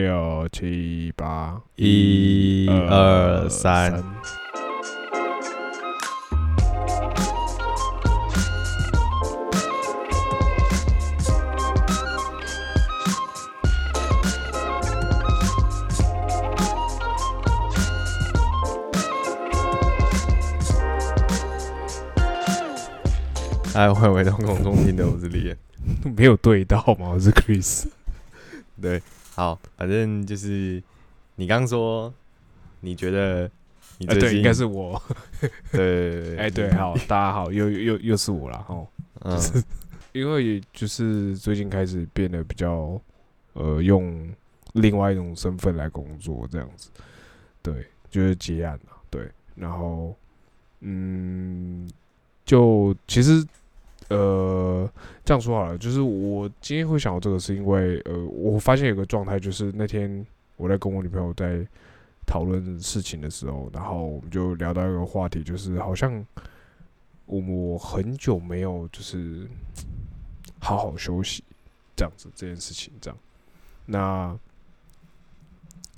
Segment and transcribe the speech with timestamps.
[0.00, 3.92] 六七八，一二三，
[23.74, 25.54] 哎，欢迎回到空中听的，我是李岩。
[26.16, 27.10] 没有对到吗？
[27.12, 27.84] 我是 Chris。
[28.80, 29.02] 对，
[29.34, 30.82] 好，反正就是
[31.36, 32.12] 你刚说，
[32.80, 33.50] 你觉得
[33.98, 35.00] 你最近哎对，应该是我。
[35.72, 38.86] 对哎，对，好，大家好，又又又是我了哈。
[39.22, 39.38] 嗯，
[40.12, 43.00] 因为就是最近开始变得比较
[43.52, 44.28] 呃，用
[44.74, 46.90] 另外一种身份来工作，这样子。
[47.62, 48.96] 对，就是结案了。
[49.10, 50.16] 对，然后
[50.80, 51.88] 嗯，
[52.44, 53.46] 就其实
[54.10, 54.92] 呃，
[55.24, 61.64] 这样说好了，就是我今天会想到这个，是因为呃，我发现有个状态，就是那天我在跟我女朋友在
[62.26, 66.24] 讨论事情的时候，然后我们就聊到一个话题，就是好像
[67.26, 69.48] 我我很久没有就是
[70.58, 71.44] 好好休息
[71.94, 73.18] 这样子这件事情，这样。
[73.86, 74.36] 那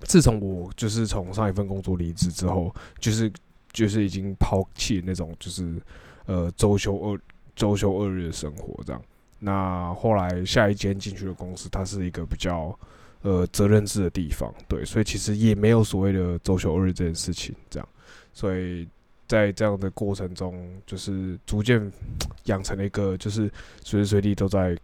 [0.00, 3.33] 自从我就是从上一份工作离职之后，就是
[3.72, 5.80] 就是已经抛弃那种就是
[6.27, 7.20] 呃周休二
[7.62, 9.00] 周休二日的生活这样。
[9.38, 12.77] 那后来下一间进去的公司，它是一个比较
[13.22, 17.88] 呃责任制的地方，对，所以其实也没有所谓的周休二日这件事情这样。
[18.33, 18.88] 所以
[19.28, 21.80] 在这样的过程中，就是逐渐
[22.46, 23.48] 养成了一个就是
[23.84, 24.77] 随时随地都在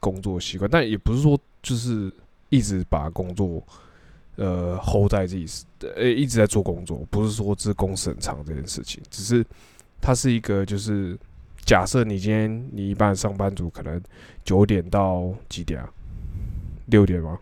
[0.00, 2.12] 工作习惯，但也不是说就是
[2.48, 3.62] 一直把工作
[4.34, 5.46] 呃 hold 在自己
[5.94, 9.46] 呃一直在做工作，不是说这工时很长这件事情，只是
[10.00, 11.16] 它是一个就是
[11.66, 14.00] 假设你今天你一般上班族可能
[14.44, 15.90] 九点到几点啊？
[16.86, 17.38] 六点吗？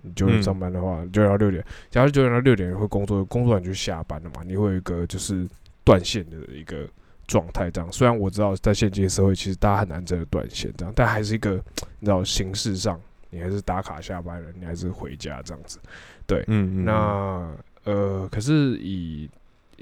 [0.00, 1.62] 你九点嗯上班的话，九点到六点。
[1.90, 5.46] 假如九点到六点会工作，工作完就下班了嘛，你会有一个就是
[5.84, 6.88] 断线的一个
[7.26, 7.68] 状态。
[7.68, 11.54] 这样，虽然我知道在现今社会，其实大家很难真的断线这样，但还是一个
[11.98, 13.00] 你知道形式上，
[13.30, 15.80] 你还是打卡下班了，你还是回家这样子。
[16.28, 19.28] 嗯嗯，那呃，可是以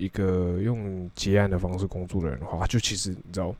[0.00, 3.54] 一个用结案的方式工作的人的话，就其实你知道，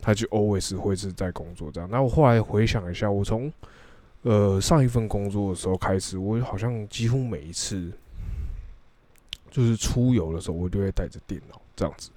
[0.00, 1.88] 他就 always 会是在工作这样。
[1.90, 3.52] 那我后来回想一下，我从
[4.22, 7.92] 呃上一份工作的时候开始，我好像几乎每一次
[9.50, 12.10] 就是出游的时候，我就会带着电脑这样子。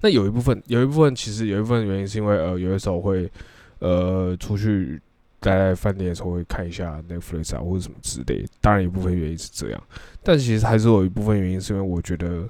[0.00, 3.30] 那有一部分，有一部分其实有一部分原因是因为呃，有的时候会
[3.78, 5.00] 呃出去
[5.38, 8.44] 待在饭店的时候会看一下 Netflix 啊或者什么之类。
[8.60, 9.82] 当然，一部分原因是这样，
[10.22, 12.48] 但其实还是有一部分原因是因为我觉得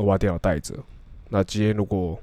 [0.00, 0.74] 我把电脑带着，
[1.28, 2.18] 那今天如果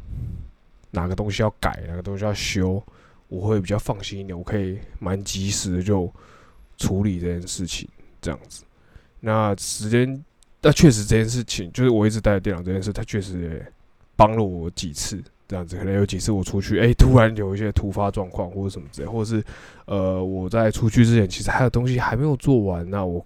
[0.91, 2.81] 哪个东西要改，哪个东西要修，
[3.27, 6.11] 我会比较放心一点，我可以蛮及时的就
[6.77, 7.87] 处理这件事情，
[8.21, 8.63] 这样子。
[9.19, 10.23] 那时间，
[10.61, 13.71] 那确实这件事情，就是我一直带着电脑这件事，它确实也
[14.15, 15.23] 帮了我几次。
[15.49, 19.41] 这样子，可能有几次我出去，哎、突然有一些突发状况或者什么之类，或者是
[19.85, 23.25] 呃，我在出去之前，其实还有东西还没有做完，那我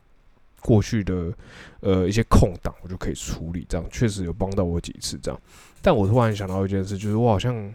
[0.62, 1.34] 过去的
[1.82, 5.42] 呃一些空档，我就可以处理，这样确实有帮到我几次这样。
[5.82, 7.74] 但我突然想到一件事，就是我好像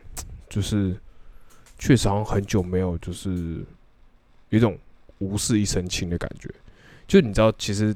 [0.48, 0.96] 就是
[1.78, 3.64] 确实好像很久没有就是
[4.50, 4.78] 有一种
[5.18, 6.48] 无事一身轻的感觉，
[7.06, 7.94] 就你知道，其实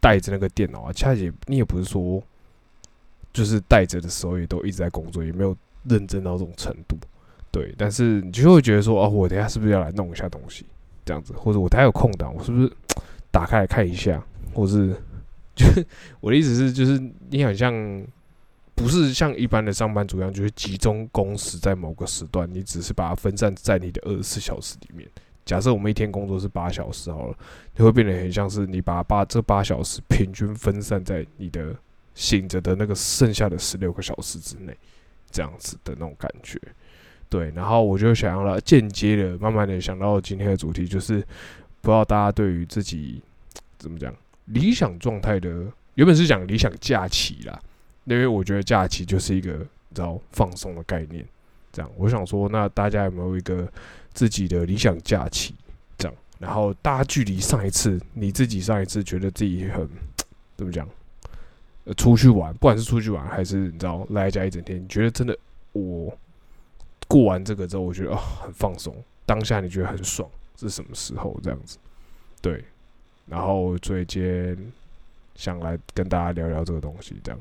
[0.00, 2.22] 带着那个电脑啊，恰也你也不是说
[3.32, 6.96] 就是带着的时候也都一直在工作，也没有认真到这种程度。
[7.50, 10.64] 对，但是你就会觉得说，哦，我等下是不是要来弄一下东西，
[11.04, 12.72] 这样子，或者我等下有空档，我是不是
[13.32, 14.94] 打开来看一下，或是
[15.56, 15.84] 就是
[16.20, 17.74] 我的意思是，就是你好像
[18.74, 25.08] 不是像一般的上班族一样，就是集中工时在某个时段，你只是把它分散在你的二十四小时里面。
[25.44, 27.36] 假设我们一天工作是八小时好了，
[27.76, 31.74] 你会变得很像是你把八这八小时平均分散在你的
[32.14, 34.72] 醒着的那个剩下的十六个小时之内，
[35.30, 36.60] 这样子的那种感觉。
[37.28, 41.26] 对，然后我就想要了间接的，慢慢的想到今天的主题，就是
[41.82, 43.20] 不知道大家对于自己
[43.78, 44.14] 怎么讲
[44.46, 47.60] 理想状态的，原本是讲理想假期啦，
[48.04, 51.22] 因为我觉得假期就是一个你知道放松的概念。
[51.72, 53.66] 这样，我想说，那大家有没有一个
[54.12, 55.54] 自己的理想假期？
[55.98, 59.88] 这样，然后大家距离上一次你自己上一次觉得自己很
[60.56, 60.88] 怎么讲？
[61.84, 65.36] 呃，出去玩，不管是出去玩还是你知道赖在家一整天，你觉得真的
[65.72, 66.16] 我
[67.08, 68.94] 过完这个之后，我觉得哦很放松，
[69.26, 71.78] 当下你觉得很爽，是什么时候这样子？
[72.40, 72.64] 对，
[73.26, 74.56] 然后最近
[75.34, 77.40] 想来跟大家聊聊这个东西，这样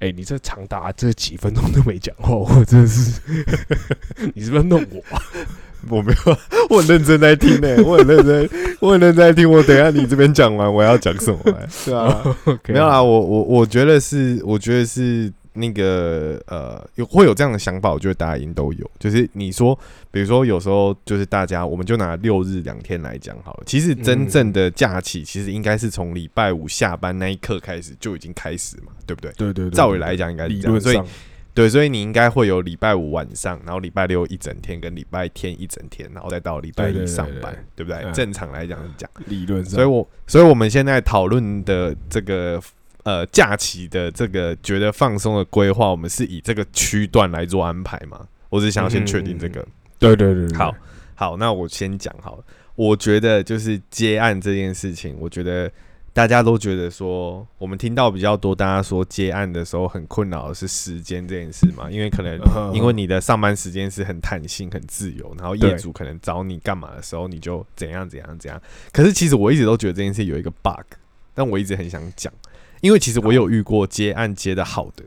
[0.00, 3.18] 哎、你这长达这几分钟都没讲话，我真的是，
[4.34, 5.22] 你是不是弄我啊？
[5.88, 6.36] 我没有，
[6.68, 8.50] 我很认真在听呢、我很认真，
[8.80, 9.50] 我很认真在听。
[9.50, 11.66] 我等一下你这边讲完，我要讲什么来？
[11.84, 18.90] 对啊， OK，没有啦，我我我觉得是，我觉得是那个呃，有会有这样的想法，我觉得大家一定都有。
[18.98, 19.78] 就是你说，
[20.10, 23.62] 比如说有时候就是大家，我们就拿六日两天来讲好了。
[23.66, 29.32] 其实真正的假期，其实应该是从礼拜五下班那一刻开始就已经开始嘛，对不对？
[29.32, 31.00] 对对对，照理来讲应该是这样，所以
[31.54, 38.02] 对，所以你应该会有礼拜五晚上，然后礼拜六一整天，跟礼拜天一整天，然后再到礼拜一上班对，不对？
[38.02, 39.10] 嗯正常来讲是这样。
[39.26, 42.60] 理论上，所以我，所以我们现在讨论的这个
[43.06, 48.26] 呃假期的这个觉得放松的规划，我们是以这个区段来做安排嘛？
[48.48, 49.64] 我只想要先确定这个。
[49.96, 50.74] 对对对对，好，
[51.14, 52.44] 好，那我先讲好了。
[52.74, 55.70] 我觉得就是接案这件事情，我觉得
[56.12, 68.60] 大家都觉得说，我们听到比较多，大家说接案的时候很困扰的是时间这件事嘛，因为可能嗯因为你的上班时间是很弹性、很自由，然后业主可能找你干嘛的时候，你就怎样怎样怎样。
[68.92, 70.98] 可是其实我一直都觉得这件事有一个 bug，
[71.32, 72.32] 但我一直很想讲，
[72.86, 75.02] 因为其实我有遇过接案接的好的，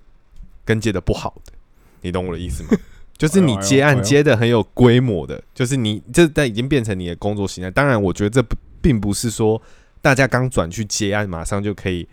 [0.65, 1.53] 跟接的不好的，
[2.01, 2.71] 你懂我的意思吗？
[3.17, 7.71] 就是你接案接的很有规模的，就是你这但已经变成你的工作形态。
[7.71, 9.61] 当然，我觉得这不并不是说
[10.01, 12.05] 大家刚转去接案，马上就可以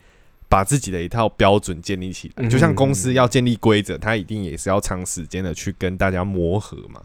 [0.48, 2.44] 把自己的一套标准建立起来。
[2.44, 7.02] 嗯就像公司要建立规则，它一定也是要长时间的去跟大家磨合嘛。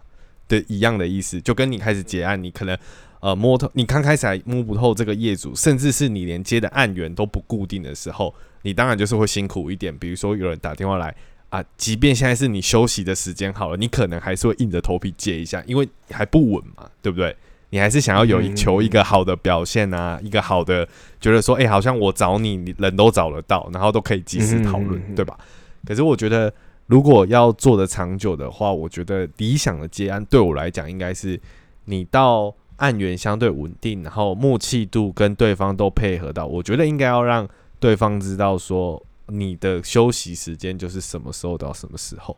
[0.48, 2.78] 对，一样的意思，就跟你开始结案，你可能
[3.21, 9.97] 呃摸透，你刚开始还摸不透这个业主，甚至是你连接的案源都不固定的时候，你当然就是会辛苦一点。
[9.97, 11.15] 比如说有人打电话来
[11.50, 17.35] 啊，即便现在是你休息的时间好了，你可能还是会硬着头皮接一下，因为还不稳嘛，对不对？
[17.73, 20.85] 你还是想要有求一个好的表现啊，一个好的
[21.21, 25.39] 觉得说，哎、好像我找你，你人都找得到，然后都可以及时讨论对吧？
[25.85, 26.53] 可是我觉得，
[26.88, 31.39] 如果要做的长久的话，我觉得理想的接案对我来讲，应该是
[31.85, 37.48] 你到案源相对稳定，然后默契度跟对方都配合到，我觉得应该要让
[37.80, 42.36] 对方知道说，你的休息时间就是什么时候到什么时候。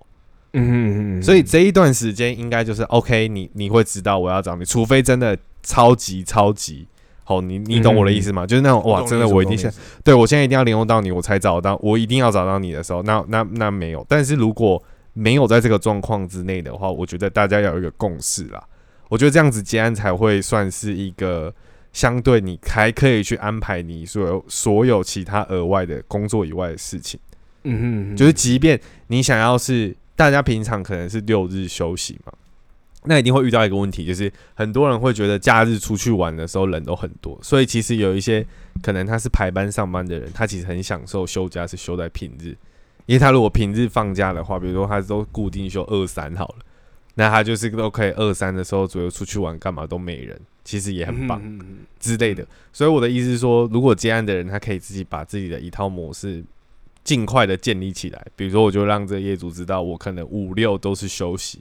[0.56, 6.86] 嗯嗯嗯，所以这一段时间应该就是 OK，你你会知道我要找你，除非真的超级超级
[7.24, 8.46] 好，你你懂我的意思吗？
[8.46, 9.72] 就是那种哇，真的我一定是
[10.04, 14.06] 对我现在一定要联络到你，我才找到，我一定要找到你的时候，那那那没有。
[14.08, 14.82] 但是如果
[15.14, 18.64] 没有在这个状况之内的话，我觉得大家要有一个共识啦。
[19.14, 21.54] 我觉得这样子接案才会算是一个
[21.92, 27.20] 相对你还可以去安排你所有所有其他额外的工作以外的事情。
[27.62, 32.34] 嗯嗯，就是即便你想要是大家平常可能是六日休息嘛，
[33.04, 38.44] 那一定会遇到一个问题，就是很多人会觉得假日出去玩的时候人都很多，所以其实有一些
[38.82, 42.58] 可能他是排班上班的人，他其实很享受休假是休在平日，
[43.06, 46.66] 因为他如果平日放假的话，比如说他都固定休二三好了，
[47.16, 51.42] 那他就是都可以二三的时候左右出去玩干嘛都没人，其实也很棒。
[52.00, 52.46] 之类的。
[52.72, 56.44] 所以我的意思是说，如果接案的人他可以自己把自己的一套模式
[57.04, 61.60] 尽快的建立起来，比如说我就让这业主知道，我可能五六都是休息，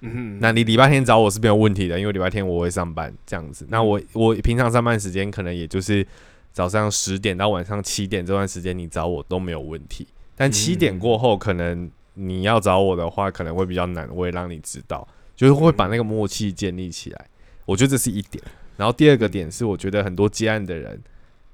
[0.00, 3.66] 嗯，那你礼拜天找我是没有问题的，因为礼拜天我会上班这样子。
[3.68, 6.06] 那我我平常上班时间可能也就是
[6.52, 10.06] 早上十点到晚上七点这段时间，你找我都没有问题。
[10.36, 17.26] 但七点过后，可能你要找我的话，可能会比较难，我也让你知道，就是会把那个默契建立起来。
[17.64, 18.42] 我觉得这是一点。
[18.76, 21.00] 然后第二个点是，我觉得很多接案的人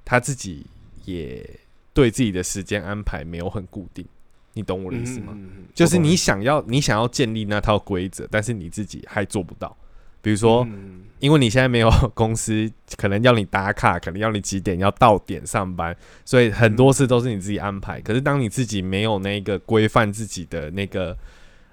[0.05, 0.65] 他自己
[1.05, 1.49] 也
[1.93, 4.07] 对自己的时间安排没有很固定，
[4.55, 5.33] 你懂我的意思吗？
[5.35, 5.67] 嗯？
[5.75, 9.77] 就是你想要你想要建立那套规则，但是你自己还做不到。
[10.23, 18.01] 比如说，嗯因为你现在没有 公司，可能要你打卡，可能要你几点要到点上班，所以很多事都是你自己安排。
[18.01, 21.17] 可是当你自己没有那个规范自己的那个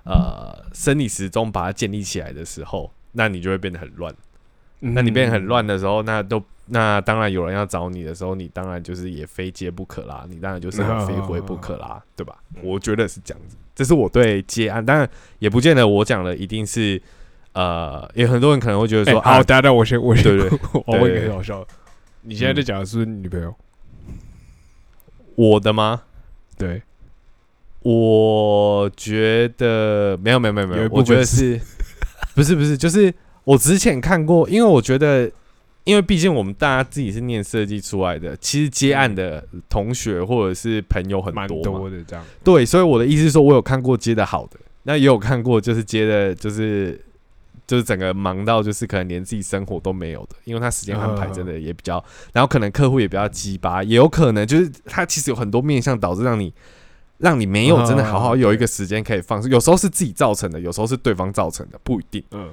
[0.04, 4.14] 呃生理时钟，把它建立起来的时候，那你就会变得很乱。
[4.82, 12.38] 那你变得很乱的时候，那都那当然有人要找你的时候，你当然就是也非接不可啦，你当然就是要非回不可啦， 对吧？
[12.62, 17.02] 我觉得是这样子，这是我对接案，当然也不见得我讲的一定是
[17.54, 21.66] 呃，也很多人可能会觉得说，哎好，啊，等等，我先我先，对对 我问一对个很好笑，
[22.22, 23.54] 你现在在讲的是女朋友？
[25.36, 26.02] 我的吗？
[26.58, 26.82] 对，
[27.82, 31.62] 我觉得没有没有没有没有，我觉得是是，
[32.36, 33.14] 不是不是，就是
[33.46, 35.32] 我之前看过，因为我觉得，
[35.86, 42.26] 因为毕竟我们大家自己是念设计出来的，其实接案的同学或者是朋友很多嘛，多的这样。
[42.44, 47.00] 对，所以我的意思是说，我有看过接的好的，那也有看过就是接的，就是
[47.70, 56.52] 就是整个忙到就是可能连自己生活都没有的，因为他时间安排真的也比较，然后可能客户也比较鸡巴，也有可能就是他其实有很多面向导致让你
[57.20, 59.52] 让你没有真的好好有一个时间可以放松。
[59.52, 62.24] 有时候是自己造成的，有时候是对方造成的，不一定。
[62.32, 62.50] 嗯，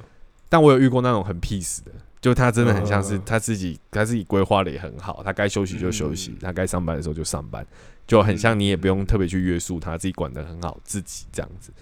[0.50, 7.66] 但我有遇过那种很 peace 的，就他真的很像是嗯他自己，他自己规划的也很好，他该休息就休息嗯，他该上班的时候就上班，
[8.06, 11.72] 就很像你也不用特别去约束他，自己管得很好，自己这样子。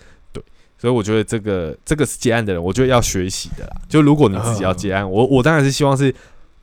[0.84, 3.76] 对，所以我觉得这个这个是接案的人，我觉得要学习的啦。
[3.88, 6.14] 就如果你自己要接案，我我当然是希望是。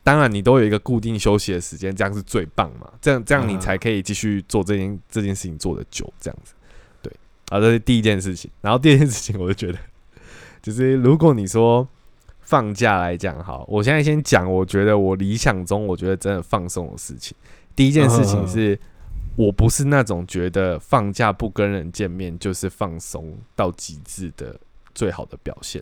[0.04, 2.90] 当然，你都有一个固定休息的时间，这样是最棒嘛。
[3.00, 6.56] 这样这样你嗯才可以继续做这件这件事情做的久，这样子。
[7.04, 7.14] 对，
[7.50, 8.50] 啊，这是第一件事情。
[8.62, 9.78] 然后第二件事情，我就觉得，
[10.60, 11.88] 就是如果你说
[12.40, 17.38] 放假来讲，好，我现在先讲，我觉得我理想中，我觉得真的放松的事情。
[17.76, 18.80] 第一件事情是，
[19.46, 24.56] 我不是那种觉得放假不跟人见面就是放松到极致的
[24.94, 25.82] 最好的表现。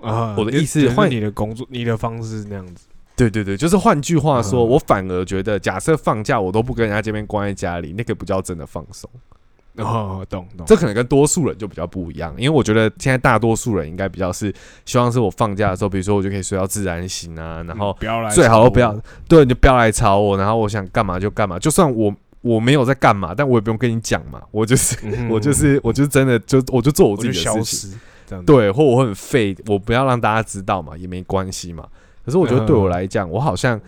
[0.00, 2.86] 啊，我的意思是换你的工作，你的方式是那样子。
[3.16, 9.10] 对对对，就是换句话说，嗯我反而觉得，假设放假我都不跟人家见面，关在家里，那个不叫真的放松。
[9.76, 10.66] 哦，懂懂。
[10.66, 14.52] 这可能跟多数人就比较不一样，因为我觉得现在大多数人应该比较是
[14.86, 28.44] 希望是我放假的时候，比如说我就可以睡到自然醒啊，然后嗯不要来，最好都不要，对，你就不要来吵我，然后我想干嘛就干嘛，就算我我没有在干嘛，但我也不用跟你讲嘛，我就是、嗯我就是我就是真的就我就做我自己的事情，这样。
[28.44, 31.86] 对，或我很废，我不要让大家知道嘛，也没关系嘛。
[32.24, 32.90] 可是我觉得对我嗯。
[32.90, 33.80] 来讲，我好像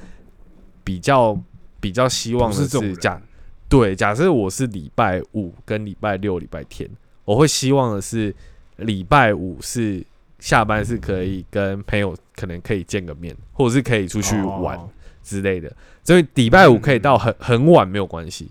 [0.84, 1.38] 比较
[1.80, 3.20] 比较希望是这种假
[3.68, 6.88] 对，假设我是礼拜五跟礼拜六、礼拜天，
[7.24, 8.34] 我会希望的是
[8.76, 10.04] 礼拜五是
[10.38, 14.76] 下班是可以跟朋友可能可以见个面，或者是可以出去玩。
[14.76, 14.90] 哦
[15.22, 15.72] 之类的。
[16.04, 18.48] 所以礼拜五可以到很很晚没有关系，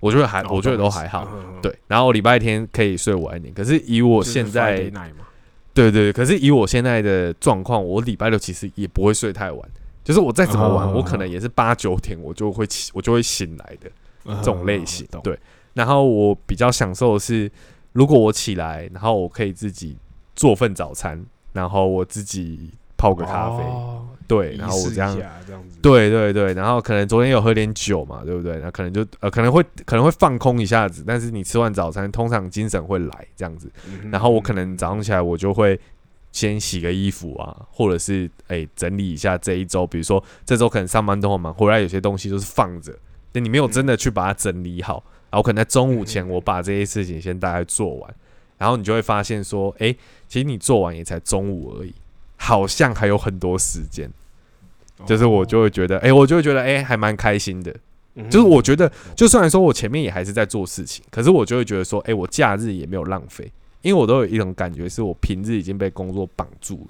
[0.00, 1.26] 我觉得还哦我觉得都还好。
[1.62, 3.54] 对，然后礼拜天可以睡晚一点。
[3.54, 4.90] 可是以我现在
[5.72, 9.70] 对对，可是以我现在的状况，我礼拜六其实也不会睡太晚，
[10.02, 13.90] 就是我再怎么晚，嗯我可能也是八九点我就会起，我就会醒来的
[14.24, 15.06] 这这种类型。
[15.22, 15.38] 对，
[15.74, 17.50] 然后我比较享受的是，
[17.92, 19.96] 如果我起来，然后我可以自己
[20.34, 21.22] 做份早餐，
[21.52, 25.16] 然后我自己泡个咖啡，哦对，然后我这样。
[25.16, 28.58] 下这样子，对对对，然后可能昨天有喝点酒嘛，对不对？
[28.58, 33.70] 那可能就呃可能会可能会放空一下子，但是你吃完早餐，通常精神会来这样子。
[33.86, 35.78] 嗯，然后我可能早上起来，我就会
[36.32, 42.92] 先洗个衣服啊，或者是哎、整理一下这一周，比如说这周可能上班都很忙，回来有些东西就是放着，
[43.30, 48.14] 但你没有真的去把它整理好，然后可能在中午前我把这些事情先大概做完，
[48.58, 49.94] 然后你就会发现说，哎、
[50.26, 51.94] 其实你做完也才中午而已，
[52.36, 54.10] 好像还有很多时间，
[55.04, 57.74] 就是我就会觉得，哎、我就会觉得，哎、还蛮开心的。
[58.18, 63.52] 嗯就是我觉得，就虽然说我前面也还是在做事情，可是我就会觉得说，哎、我假日也没有浪费，
[63.82, 66.88] 因为我都有一种感觉，是我平日已经被工作绑住了，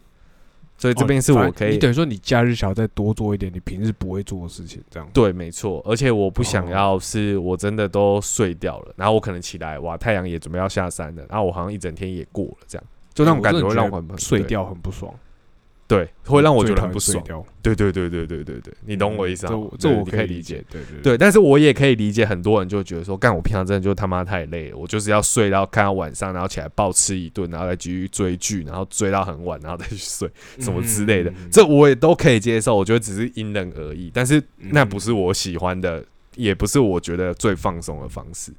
[0.79, 5.09] 所以这边是我可以、哦你等于说你假日想要再多做一点你平日不会做的事情，这样。
[5.13, 6.45] 对，没错，而且我不哦。
[6.45, 12.87] 想要是我真的都睡掉了，然后我可能起来，哇，太阳也准备要下山了，然后我好像一整天也过了，这样。
[13.13, 15.13] 就那种感觉会让我很睡，掉很不爽，
[15.89, 17.23] 对，会让我觉得很不爽，
[17.63, 19.51] 对对对对对对对，你懂我意思啊？
[19.51, 30.29] 这我这我可以理理解。，对对对，但是我也可以理解很多人就觉得说，干我平常真的就他妈太累了，我就是要睡到看到晚上，然后起来暴吃一顿，然后再继续追剧，然后追到很晚，然后再去睡
[30.59, 32.75] 什么之类的，嗯这我也都可以接受。
[32.75, 38.53] 我觉得只是因人而异，但是那不是我喜欢的，也不是我觉得最放松的方式。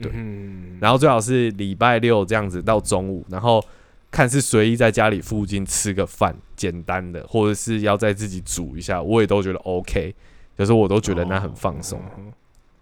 [0.00, 3.62] 对嗯然后最好是礼拜六这样子到中午，然后
[4.10, 10.14] 看是随意在家里附近吃个饭，简单的，或者是要在自己煮一下，我也都觉得 OK。
[10.58, 11.98] 就是我都觉得那很放松。
[12.18, 12.32] 嗯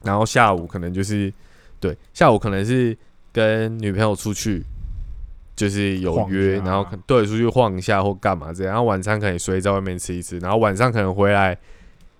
[0.03, 1.33] 然后下午可能就是
[1.81, 2.97] 对，下午可能是
[3.33, 4.65] 跟女朋友出去，
[5.57, 8.73] 就是有约，然后可对出去晃一下或干嘛这样。
[8.73, 11.59] 然后晚餐可能随意在外面吃一吃，然后晚上可能回来，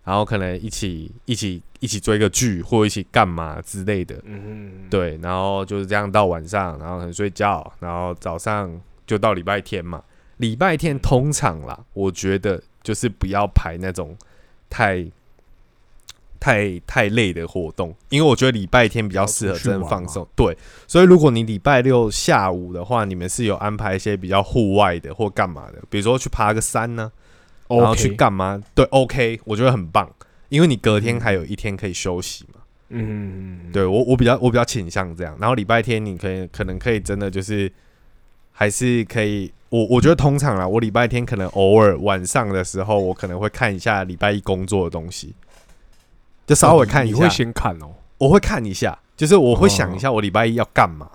[0.05, 4.21] 然后可能一起一起一起追个剧或一起干嘛之类的。
[4.25, 8.69] 嗯，对，然后就是这样到晚上，然后可能睡觉，然后早上
[9.09, 10.05] 就到礼拜天嘛。
[10.37, 14.17] 礼拜天通常啦，我觉得就是不要排那种
[14.71, 15.05] 太
[16.39, 20.25] 太太累的活动，因为我觉得礼拜天比较适合真的放松。
[20.37, 27.11] 对，所以如果你礼拜六下午的话，你们是有安排一些比较户外的或干嘛的，比如说去爬个山呢、
[27.67, 28.63] 然后去干嘛？
[28.77, 30.09] 对，OK，我觉得很棒，
[30.51, 32.61] 因为你隔天还有一天可以休息嘛。
[32.91, 37.71] 嗯，对我我比较我比较倾向这样，然后礼拜天你可以可能可以真的就是
[38.59, 45.33] 还是可以，我我觉得通常啦，我礼拜天可能偶尔晚上的时候，我可能会看一下礼拜一工作的东西，
[46.45, 51.09] 就稍微看一下，你会先看哦，我会看一下，就是我会想一下我礼拜一要干嘛。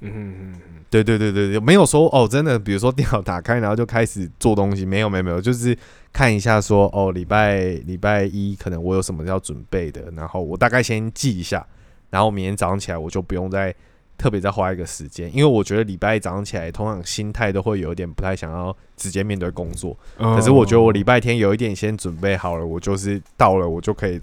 [0.00, 0.54] 嗯嗯。
[0.90, 5.76] 对对对对对，没有说哦，真的，比如说电脑打开，然后就开始做东西，没有没有没有，就是
[6.14, 11.66] 看一下说哦，礼拜礼拜一可能我有什么要准备的，然后我大概先记一下，
[12.08, 13.74] 然后明天早上起来我就不用再
[14.18, 19.96] 特别再花一个时间，因为我觉得礼拜一早上起来，通常心态都会有一点不太想要直接面对工作。
[20.16, 24.20] 可可是我觉得我礼拜天有一点先准备好了，我就是到了我就可以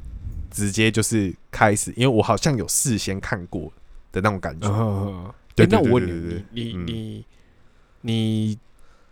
[0.51, 3.71] 直接就是开始，因为我好像有事先看过
[4.11, 4.67] 的那种感觉。
[4.69, 7.25] 嗯，对诶那我问你，你你你
[8.01, 8.59] 你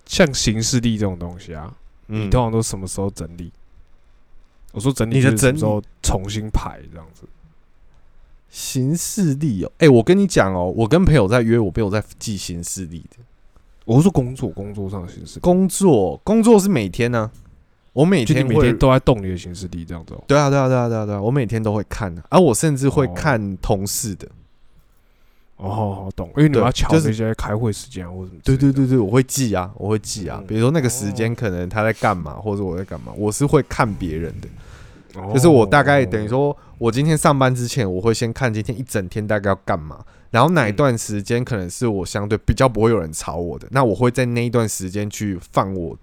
[0.06, 1.74] 像行事历这种东西啊，
[2.08, 3.52] 你嗯通常都什么时候整理？
[4.74, 7.24] 我说整理你的整就是什么时候重新排这样子。
[8.54, 13.18] 行事历哦，哎、我跟你讲哦，我跟朋友在约，我朋友在记行事历的。
[13.84, 17.32] 我是说工作工作上的行事历，工作工作是每天呢、
[17.94, 20.24] 我每天每天都在动你的行事历这样子哦。
[20.28, 24.28] 对啊对啊对啊对啊对啊，我每天都会看，而、我甚至会哦看同事的。
[25.58, 28.42] 哦，懂，因为你要瞧就是那些开会时间啊，或者什么。
[28.44, 28.86] 对对对。
[28.86, 30.38] 对，我会记啊，我会记啊。
[30.42, 34.48] 嗯比如说那个时间哦可能他在干嘛，或者我在干嘛，我是会看别人的。
[35.16, 45.98] 哦就是我大概等于，说，我今天上班之前，我会先看今天一整天大概要干嘛，然后哪一段时间可能是我相对比较不会有人吵我的，那我会在那一段时间去放我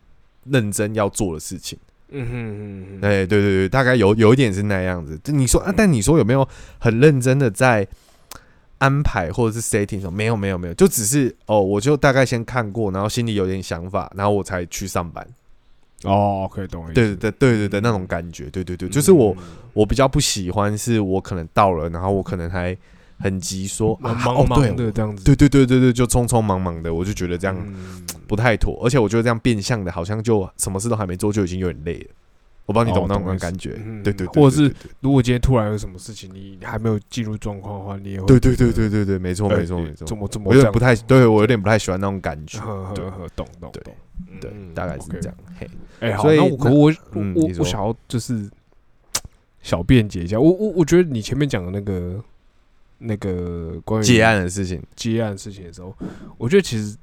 [0.44, 1.78] 认真要做的事情。
[2.12, 5.18] 嗯哼嗯哼，哎，对对对，大概有有一点是那样子。
[5.22, 6.46] 就你说啊，但你说有没有
[6.78, 7.86] 很认真的在
[8.78, 10.12] 安排或者是 setting 上？
[10.12, 15.26] 没有没有没有，就只是哦，我就大概先看过，然后心里有点想法，然后我才去上班。
[16.04, 16.84] 哦可以懂。
[16.94, 19.36] 对对对对对对，那种感觉，对对对，就是我
[19.72, 22.76] 我比较不喜欢，是我可能到了，然后我可能还
[23.18, 32.06] 很急说啊，忙哦对忙的这样子，对对对对对，就匆匆忙忙的，我就觉得这样嗯不太妥，而且我觉得这样变相的，好像就什么事都还没做就已经有点累了。
[32.70, 33.76] 我帮你懂那种感觉？
[33.84, 42.60] 嗯对对，对或者是如果今天突然有什么事情，你还没有进入状况的话，你也会对对对对对对，没错呃没错没错，怎么怎么我有点不太，对我有点不太喜欢那种感觉。
[42.94, 43.04] 对。
[43.34, 43.94] 懂懂对懂，
[44.40, 45.34] 对嗯，大概是这样。
[45.58, 48.48] 嘿，哎，好，那我可我我我想要就是
[49.62, 52.22] 小辩解一下，我我我觉得你前面讲的那个
[52.98, 55.92] 那个关于结案的事情，结案事情的时候，
[56.38, 56.96] 我觉得其实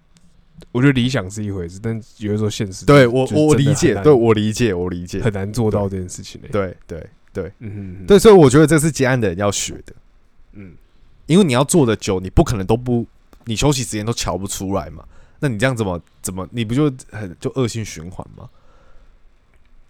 [0.71, 6.49] 我觉得理想是一回事，但有的时候现实对我我理解，对我理解，我理解，很难做到这件事情嘞。
[6.51, 9.93] 对对对嗯对，所以我觉得这是接案的人要学的。
[10.53, 10.73] 嗯，
[11.25, 13.05] 因为你要做的久，你不可能都不，
[13.45, 15.03] 你休息时间都瞧不出来嘛。
[15.39, 18.49] 那你这样怎么怎么，你不就很就恶性循环吗？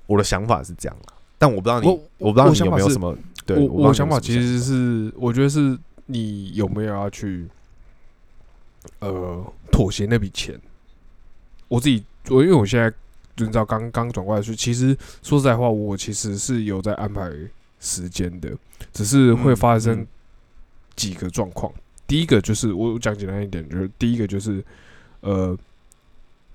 [0.05, 7.45] 我的想法是这样啦，但我不知道你，我我不知道你有没有什么，对，我想法其实是，我觉得是你有没有要去
[8.99, 10.59] 呃妥协那笔钱。
[11.67, 12.89] 我自己，我因为我现在
[13.35, 17.29] 就你知道刚刚转过来说，其实说实在话，我其实是有在安排
[17.79, 18.49] 时间的，
[18.93, 20.07] 只是会发嗯生嗯
[20.95, 21.71] 几个状况。
[22.07, 24.63] 第一个就是我讲简单一点，就是第一个就是
[25.19, 25.57] 呃，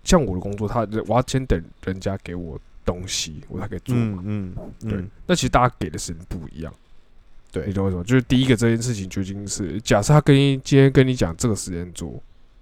[0.02, 4.22] 像我的工作，他我要先等人家给我东西，我才可以做嘛。
[4.24, 6.72] 嗯嗯对嗯，，那其实大家给的时间不一样。
[7.52, 8.04] 对你懂我意思吗？
[8.04, 12.12] 就是第一个这件事情究竟是，假设他跟你今天跟你讲这个时间做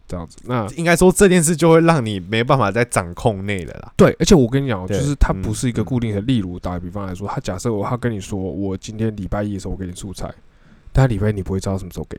[0.09, 3.93] 这样子，那应该说这件事就会让你没办法在掌控内了啦。
[3.97, 6.21] 对，而且我跟你讲哦，就是它嗯不是一个嗯固定的。
[6.23, 10.27] 例如打个比方来说，他假设我他跟你说，我今天礼拜一的时候我给你素材，
[10.93, 12.19] 但他礼拜一你不会知道什么时候给，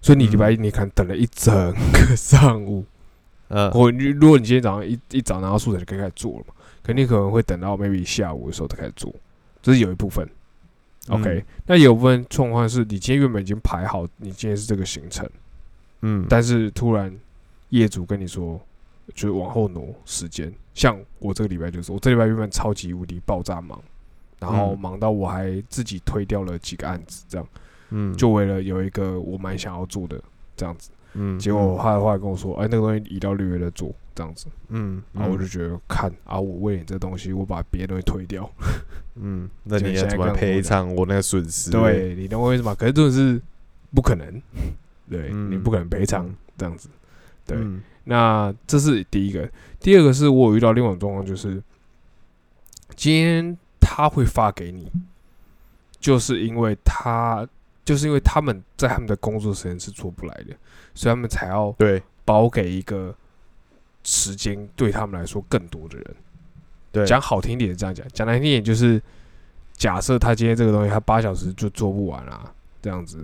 [0.00, 1.52] 所以你礼拜一你可能等了一整
[1.92, 2.84] 个上午，
[3.48, 9.12] 嗯，或你如果你今天早上一一早拿到素材就可以开始做了嘛，肯定可能会等到 maybe 下午的时候才开始做，
[9.60, 10.24] 这是有一部分。
[11.08, 15.28] OK，、嗯那有部分状况是你今天原本已经排好，你今天是这个行程，
[16.02, 17.14] 嗯，但是突然
[17.70, 18.60] 业主跟你说，
[19.14, 20.52] 就是往后挪时间。
[20.74, 23.80] 像我这个礼拜就是，我这礼拜原本超级无敌爆炸忙，
[24.40, 24.80] 然后嗯。
[24.80, 27.46] 忙到我还自己推掉了几个案子，这样
[27.90, 28.16] 嗯。
[28.16, 30.20] 就为了有一个我蛮想要做的
[30.56, 30.90] 这样子。
[31.14, 34.46] 嗯，结果他的话跟我说，哎，那个东西移到六月再做这样子。
[34.68, 38.48] 嗯，然后我就觉得看啊，我为了你这东西，我把别的东西推掉，
[39.16, 41.70] 嗯， 那你要怎么赔偿我那个损失？
[41.70, 42.74] 对你懂我意思吗？
[42.74, 43.40] 可是这种是
[43.94, 44.42] 不可能，
[45.08, 46.88] 对、嗯你不可能赔偿嗯这样子。
[47.46, 49.48] 对，嗯那这是第一个，
[49.80, 51.62] 第二个是我有遇到另外一种状况，就是
[52.94, 54.90] 今天他会发给你，
[55.98, 57.46] 就是因为他
[57.84, 60.54] 就是因为他们在他们的工作时间是做不来的，
[60.94, 63.14] 所以他们才要对包给一个
[64.04, 66.16] 时间对他们来说更多的人。
[66.92, 69.02] 对，讲好听点是这样讲，讲难听点就是，
[69.72, 73.18] 假设他今天这个东西他八小时就做不完啊，这样子，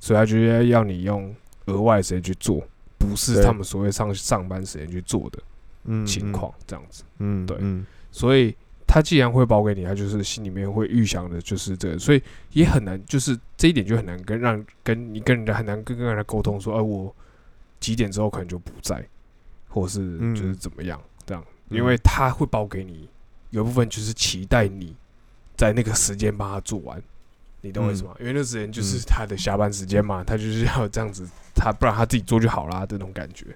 [0.00, 1.34] 所以他就要要你用
[1.66, 5.38] 额外时间去做，不是他们所谓上上班时间去做的
[5.84, 7.04] 嗯情，况，这样子。
[7.18, 7.56] 嗯，对。
[7.60, 7.84] 嗯。
[8.10, 8.54] 所以
[8.86, 17.14] 他既然会包给你，他就是心里面会预想的就是这个，所以也很难，就是这一点就很难跟让跟你跟人家很难跟跟人家沟通说，哎、我
[17.80, 19.02] 几点之后可能就不在，
[19.72, 20.34] 或是嗯。
[20.34, 21.76] 就是怎么样这样，嗯。
[21.78, 23.08] 因为他会包给你，
[23.50, 24.94] 有一部分就是期待你
[25.56, 27.02] 在那个时间把它做完，
[27.62, 28.14] 你懂我意思吗？
[28.20, 33.46] 因为那时间就是他的下班时间嘛，他就是要这样子，他不然他自己做就好啦，这种感觉。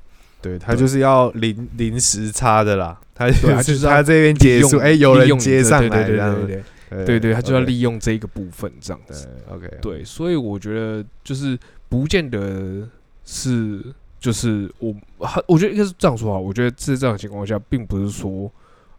[0.43, 6.47] 对他就是要临临时差的啦，他就是他这边结束，哎，有人接上来，对对对对
[6.89, 9.29] 对对对，他就要利用这一个部分这样子。
[9.51, 12.87] ，OK，对，所以我觉得就是不见得
[13.25, 13.83] 是，
[14.19, 16.39] 就是我，他我觉得应该是这样说啊。
[16.39, 18.51] 我觉得在这样的情况下，并不是说，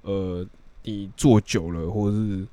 [0.01, 0.45] 呃，
[0.84, 2.45] 你做久了或者是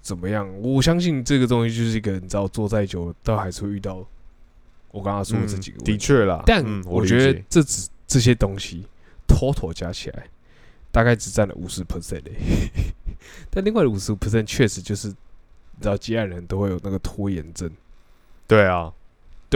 [0.00, 0.48] 怎么样。
[0.62, 3.96] 我相信这个东西就是一个，你知道，做再久了，都还是会遇到
[4.90, 5.92] 我刚刚说的这几个问题。
[5.92, 8.86] 的确啦，但嗯我觉得这只这些东西
[9.26, 10.28] total 加起来，
[10.92, 12.22] 大概只占了五十 percent
[13.50, 15.14] 但另外的五十 percent 确实就是，你
[15.82, 17.70] 知道，接案人都会有那个拖延症。
[18.46, 18.92] 对啊，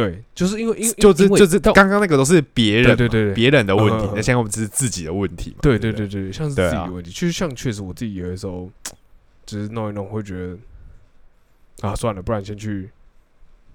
[0.00, 3.34] 对，就是因为因为就是就是刚刚那个都是别人，对对对对。
[3.34, 4.08] 别人的问题嗯。
[4.08, 6.06] 嗯嗯，那现在我们只是自己的问题嘛，对对对？
[6.06, 8.70] 对对，像是自己的问题，就是像确实我自己有的时候，
[9.44, 12.88] 只是弄一弄会觉得，啊算了，不然先去，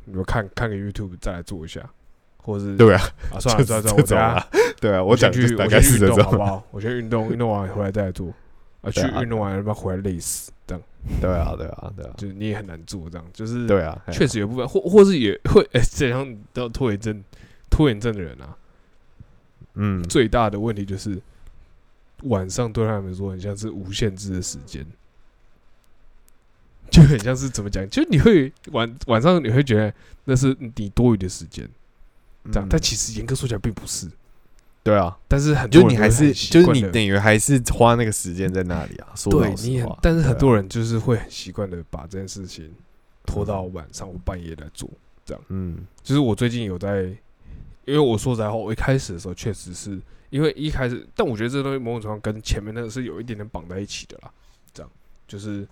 [0.05, 1.81] 你们看看个 YouTube 再来做一下，
[2.37, 3.01] 或者是对啊，
[3.33, 4.47] 啊算了算了算了，我等下
[4.81, 6.63] 对啊，我讲先去我先运动好不好？
[6.71, 8.33] 我先运动，运动完回来再来做。
[8.85, 10.83] 啊，去运动完他妈回来累死，这样。
[11.21, 17.23] 对啊，对啊，对啊，就是你也很难做，这样就是对啊，确实有部分，或或是也会哎，这样到拖延症，
[17.69, 18.57] 拖延症的人啊，
[19.75, 21.21] 嗯，最大的问题就是
[22.23, 24.83] 晚上对他们说很像是无限制的时间，
[26.89, 27.87] 就很像是怎么讲？
[27.87, 29.93] 就你会晚晚上你会觉得
[30.23, 31.69] 那是你多余的时间，
[32.51, 32.69] 这样，嗯。
[32.69, 34.09] 但其实严格说起来并不是。
[34.85, 42.71] 对啊，但是很多人就你还是就是你等于还是花那个时间在那里啊，说对你很但是很多人就是会很习惯的把这件事情
[43.25, 44.87] 拖到晚上或半夜来做。
[45.25, 47.01] 这样嗯就是我最近有在，
[47.85, 54.31] 因为我说实在话，我一开始的时候确实是因为一开始，但我觉得这个东西某种程度上跟前面那个是有一点点绑在一起的啦。
[54.71, 54.91] 这样
[55.27, 55.67] 就是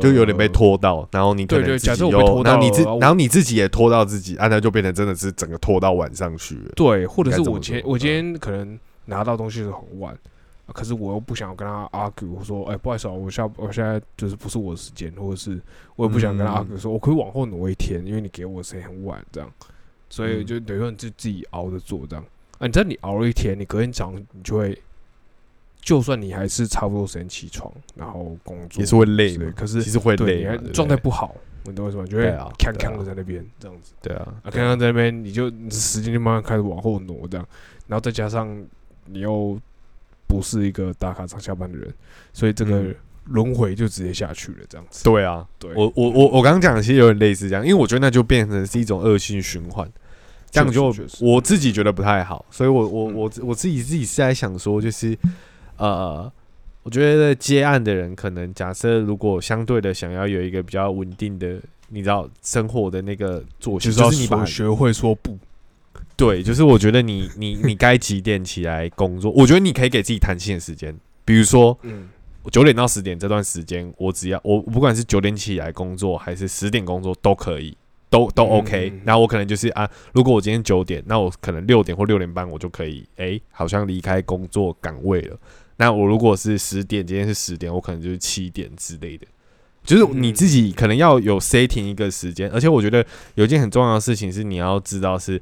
[0.00, 6.72] 就有点被呃拖到，然后你可对对假能自己又设我被拖然后你自然后你自己也拖到自己，啊，那就变成真的是整个拖到晚上去了。
[6.76, 10.12] 对，或者是我今我今天可能拿到东西是很晚。
[10.66, 15.60] 啊可是我又不想跟他 argue，我说，哎、不好意思啊，我下我现在就是不是我的时间，或者是
[15.94, 19.48] 我也不想跟他嗯 argue，说我可以往后挪一天，因为你给我的时间很晚，这样，
[20.10, 22.24] 所以嗯就等于说你就自己熬着做这样。
[22.58, 24.76] 啊，你知道你熬了一天，你隔天早上你就会，
[25.86, 30.44] 就算你还是差不多时间起床，然后工作也是会累的可是其实会累
[30.74, 32.02] 状态不好，你懂我意思吗？
[32.04, 33.92] 你就会对啊康对啊康的在那边这样子。
[34.02, 37.48] 对啊，啊，刚刚在那边你就时间就慢慢开始往后挪这样，
[37.86, 38.60] 然后再加上
[39.04, 39.56] 你又
[40.26, 41.94] 不是一个打卡上下班的人，
[42.32, 42.94] 所以这个嗯。
[43.28, 45.02] 轮回就直接下去了这样子。
[45.02, 49.84] 对啊，对，我我我我刚刚讲的其实有点类似这样，因为我觉得那就变成是一种恶性循环，
[50.48, 53.14] 这样就我自己觉得不太好，所以我我嗯。
[53.16, 55.18] 我我自己自己是在想说，就是
[55.78, 56.32] 呃，
[56.82, 61.58] 我觉得接案的人可能假设如果相对的想要有一个比较稳定的，
[61.88, 65.38] 你知道生活的那个作息，就是你把学会说不。
[66.16, 72.08] 对，就是我觉得你你你该几点起来工作，我觉得你可以给自己弹性的时间，比如说嗯
[72.50, 77.76] 九点到十点这段时间，我只要我不管是九点起来工作还是十点工作都可以，
[78.08, 79.00] 都都嗯 OK 嗯。
[79.04, 85.36] 然后我可能就是啊，如果我今天九点，那我可能六点或六点半我就可以，诶，好像离开工作岗位了。
[85.76, 89.26] 那我如果是十点，今天是十点，我可能就是七点之类的。
[89.84, 95.40] 就是你自己可能要有 setting 一个时间，而且我觉得有一件很重要的事情是你要知道是，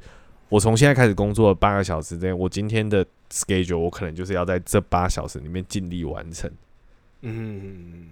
[0.49, 6.51] 我从现在开始工作八个小时之内，我今天的 schedule 我可能就是要在这八小时里面尽力完成。
[7.21, 8.05] 嗯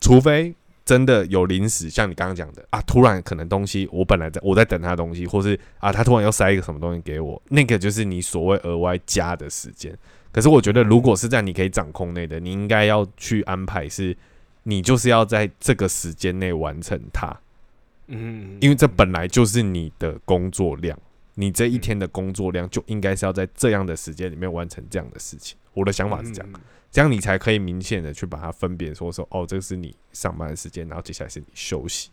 [0.00, 9.98] 除非真的有临时，像你刚刚讲的啊，突然可能东西我本来在我在等他的东西，或是啊他突然要塞一个什么东西给我，那个就是你所谓额外加的时间。
[10.34, 14.16] 可是我觉得，如果是在你可以掌控内的，你应该要去安排是，
[14.64, 17.40] 你就是要在这个时间内完成它，
[18.08, 20.98] 嗯，因为这本来就是你的工作量，
[21.34, 25.56] 你这一天的工作量就应该是要在这样的时间里面完成这样的事情。
[25.72, 26.50] 我的想法是这样。
[26.50, 26.60] 样。
[26.90, 32.10] 这样你才可以明显的去把它分别说说，哦，这个是你上班的时间，然后接下来是你休息，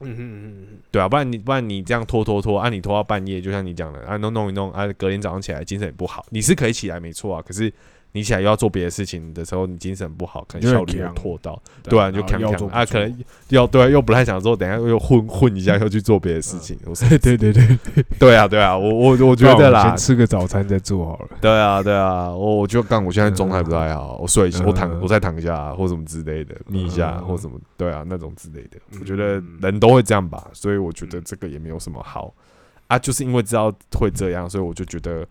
[0.00, 7.72] 嗯嗯嗯嗯对啊，不然你不然你这样拖拖拖啊，你拖到半夜，就像你讲的啊，弄弄一弄啊，隔天早上起来精神也不好，你是可以起来没错啊，可是
[8.12, 12.68] 你起来又要做别的事情的时候，你精神不好，可能效率又拖到，嗯，对啊，就扛扛。
[12.68, 19.88] 啊，可能要对啊，又不太想做，等一下又混混一下，又去做别的事情，我说对对对对，对 啊对啊，我我我觉得啦。
[19.88, 21.28] 先，吃个早餐再做好了。
[21.40, 25.00] 对啊，对啊，我我就干，我现在状态不太好，我睡一下，我躺，嗯。
[25.02, 27.26] 我再躺一下，或什么之类的，眯一下，嗯。
[27.26, 32.32] 或什么，对啊，那种之类的，嗯我觉得人都会这样吧，所以我觉得这个也没有什么好。
[32.88, 35.26] 啊，就是因为知道会这样，所以我就觉得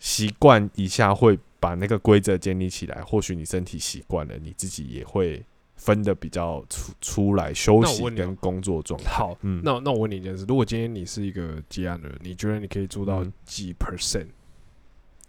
[0.00, 5.44] 习惯一下会把那个规则建立起来，或许你身体习惯了，你自己也会
[5.76, 9.10] 分的比较出出来，休息跟工作状态。
[9.10, 14.26] 好，嗯那那我问你一件事，如果今天你是一个接案的人，你觉得你可以做到嗯几 percent？、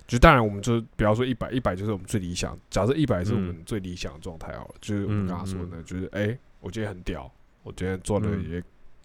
[0.08, 2.58] 就当然，我们就比方说一百，一百就是我们最理想。
[2.70, 7.32] 假设一百是我们嗯最理想的状态好了，就是我们刚刚说的，就是哎、我今天很屌，
[7.64, 8.64] 我今天赚的嗯也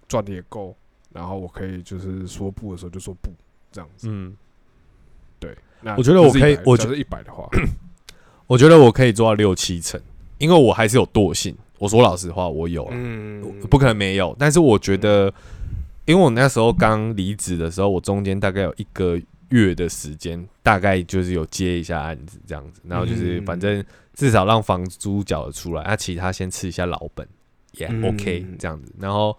[0.09, 0.77] 赚的也够，
[1.13, 3.31] 然后我可以就是说不的时候就说不，
[3.71, 4.09] 这样子。
[4.11, 4.37] 嗯，
[5.47, 7.49] 对，那我觉得我可以我觉得一百的话，
[8.47, 10.01] 我觉得我可以做到六七成，
[10.39, 11.57] 因为我还是有惰性。
[11.79, 14.35] 我说老实话，我有了，嗯，不可能没有。
[14.39, 15.31] 但是我觉得，
[16.07, 27.29] 因为我那时候刚离职的时候，我中间大概有一个月的时间，大概就是有接一下案子这样子，然后就是嗯反正至少让房租缴得出来，啊，其他先吃一下老本，
[27.73, 28.91] 也、嗯 OK 这样子。
[28.99, 29.37] 然后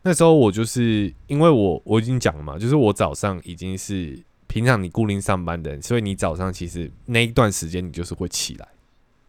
[0.00, 4.18] 那时候我就是因为我我已经讲了嘛，就是我早上已经是
[4.54, 8.68] 平常你固定上班的人，所以你早上其实那一段时间你就是会起来，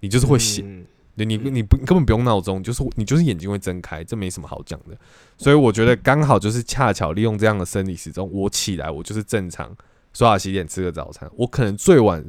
[0.02, 0.64] 你就是会醒。
[0.82, 0.86] 嗯
[1.18, 4.96] 对你你不你根本不用闹钟，就是你就是眼睛会睁开，这没什么好讲的。
[5.38, 9.76] 所以我觉得刚好就是恰巧利用这样的生理时钟，我起来我就是正常
[10.14, 12.24] 刷牙洗脸吃个早餐，我可能最晚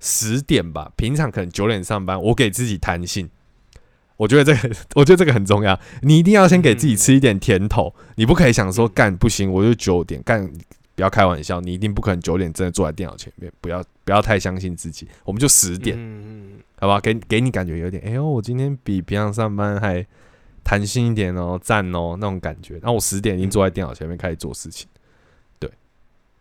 [0.00, 3.30] 十点吧，平常可能九点上班，我给自己弹性。
[4.16, 5.78] 我觉得这个， 我觉得这个很重要。
[6.02, 10.52] 你一定要先给自己吃一点甜头，你不可以想说干不行，我就九点干，
[11.02, 15.96] 不要开玩笑，你一定不可能九点真的坐在电脑前面，不要不要太相信自己，我们就十点。
[15.98, 20.06] 嗯好吧，给给你感觉有点，哎呦，我今天比平常上班还
[20.62, 22.74] 弹性一点哦，赞哦那种感觉。
[22.74, 24.86] 然后我十点已经坐在电脑前面开始做事情，
[25.58, 25.68] 对。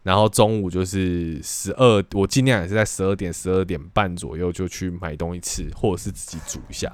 [0.04, 6.88] 然后中午就是十二，我尽量也是在十二点、十二点半左右就去买东西吃，或者是自己煮一下，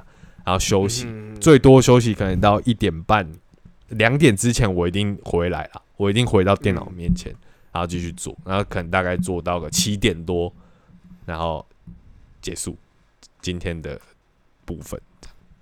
[0.46, 1.04] 然后休息。
[1.06, 3.30] 嗯最多休息可能到一点半、
[3.90, 7.36] 两点之前，我一定回来了，我一定回到电脑面前，
[7.78, 10.52] 然后继续做，然后可能大概做到个七点多，
[11.28, 11.64] 然后
[12.42, 12.76] 结束
[13.40, 14.02] 今天的
[14.66, 15.00] 部分。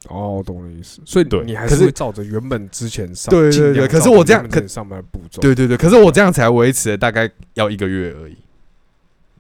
[0.07, 1.01] 哦，懂了意思。
[1.03, 8.37] 所以对你还是照着原本之前上，对对对可是我这样上班步骤，对对对，可是我这样才维持了大概要一个月而已。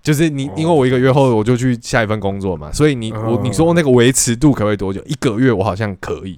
[0.03, 5.01] 就是你，哦因为我一个月后我就去下一份工作嘛，所以你我你说那个维持度可不可以多久？
[5.05, 6.37] 一个月我好像可以，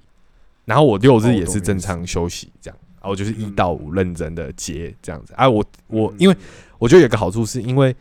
[0.65, 5.33] 然后我六日也是正常休息这样，然后就是一到五认真的接这样子。
[5.35, 6.35] 啊，我我因为
[6.77, 7.95] 我觉得有个好处是因为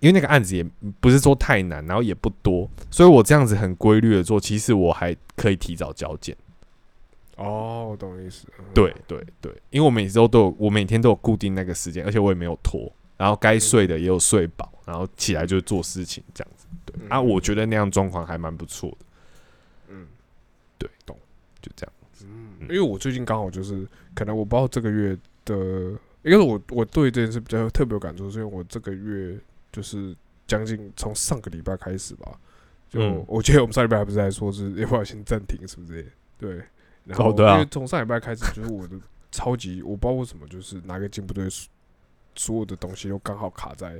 [0.00, 0.64] 因为那个案子也
[1.00, 6.36] 不是说太难，然后也不多，所以我这样子很规律的做，其实我还可以提早交件。
[7.36, 8.46] 哦，我懂意思。
[8.74, 16.66] 对对对，因为我每周都有，我每天都有固定那个时间，而且我也没有拖，然后该睡的也有睡饱，然后起来就是做事情这样子。
[16.84, 18.96] 对嗯啊，我觉得那样状况还蛮不错的，
[19.88, 20.06] 嗯，
[20.76, 21.16] 对，懂，
[21.62, 21.92] 就这样。
[22.22, 23.88] 嗯，因为我最近刚好就是，
[24.20, 25.56] 可能我不知道这个月的，
[26.24, 29.34] 应该是我我对这件事比较特别有感触，是因为我这个月
[29.72, 30.14] 就是
[30.46, 32.38] 将近从上个礼拜开始吧，
[32.90, 36.06] 就、嗯我记得我们上礼拜还不是在说是要不要先暂停，是不是？
[36.36, 36.62] 对，
[37.06, 38.94] 然后、哦对啊因为从上礼拜开始，就是我的
[39.32, 41.48] 超级， 我不知道为什么，就是哪个进步队
[42.34, 43.98] 所有的东西都刚好卡在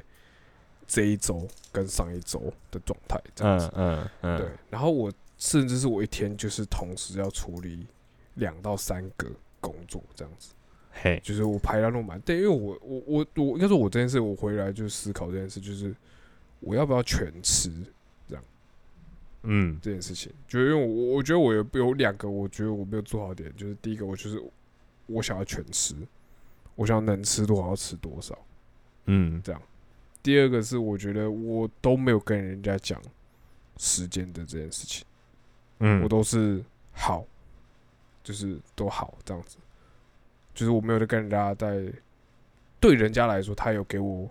[0.87, 3.71] 这一周跟上一周的状态，这样子。
[3.75, 7.87] 嗯嗯对，然后我甚至是我一天就是同时要处理
[8.35, 9.27] 两到三个
[9.61, 10.53] 工作这样子，
[10.91, 12.21] 嘿，就是我排到那么满。
[12.21, 15.95] 对，因为我我我我应该说，我这件事我回来就思考这件事，就是
[16.61, 17.71] 我要不要全吃
[18.29, 18.45] 这样
[19.43, 20.33] 嗯这件事情。
[20.49, 24.43] 就因为我我觉得我有有两个，我觉得我没有做好点，就是第一个我就是
[25.07, 25.95] 我想要全吃，
[26.75, 28.37] 我想要能吃多少吃多少。
[29.07, 29.61] 嗯这样
[30.23, 33.01] 第二个是我觉得我都没有跟人家讲
[33.79, 35.05] 时间的这件事情。
[35.79, 37.25] 嗯我都是好，
[38.23, 39.57] 就是都好这样子，
[40.55, 41.93] 就是我没有在跟人家在
[42.79, 44.29] 对人家来说，他有给我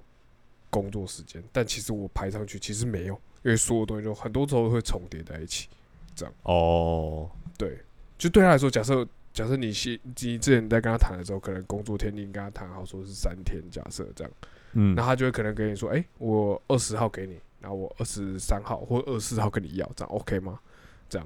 [0.70, 5.68] 工作时间，但其实我排上去其实没有，因为所有东西都很多时候会重叠在一起。
[6.16, 6.34] 这样。
[6.44, 7.80] 哦，对，
[8.18, 14.34] 就对他来说，假设假设你先你之前在跟他谈的时候，可能工作天你跟他谈好说是三天，假设这样，
[14.74, 14.94] 嗯。
[14.96, 20.60] 那他就会可能跟你说，哎、我二十号给你，然后我二十三号或二十四号跟你要，这样 OK 吗？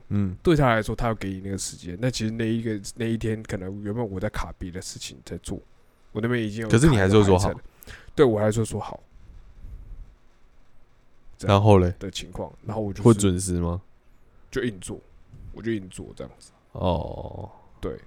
[0.10, 0.36] 嗯。
[0.43, 5.60] 对他来说，他要给你那个时间，那其实那一个那一天，可能原本我在卡别的事情在做，
[6.12, 7.52] 我那边已经有，可是你还是会说好，
[8.15, 9.02] 对我还是会说好。
[11.39, 13.82] 然后嘞，的情况，然后我就会是准时吗？
[14.50, 14.98] 就硬做，
[15.52, 18.00] 我就硬做这样子，哦，对，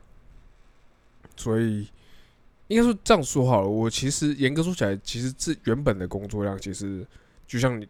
[1.37, 1.87] 所以
[2.69, 7.07] 应该说这样说好了，我其实严格说起来，其实这原本的工作量，其实
[7.47, 7.87] 就像你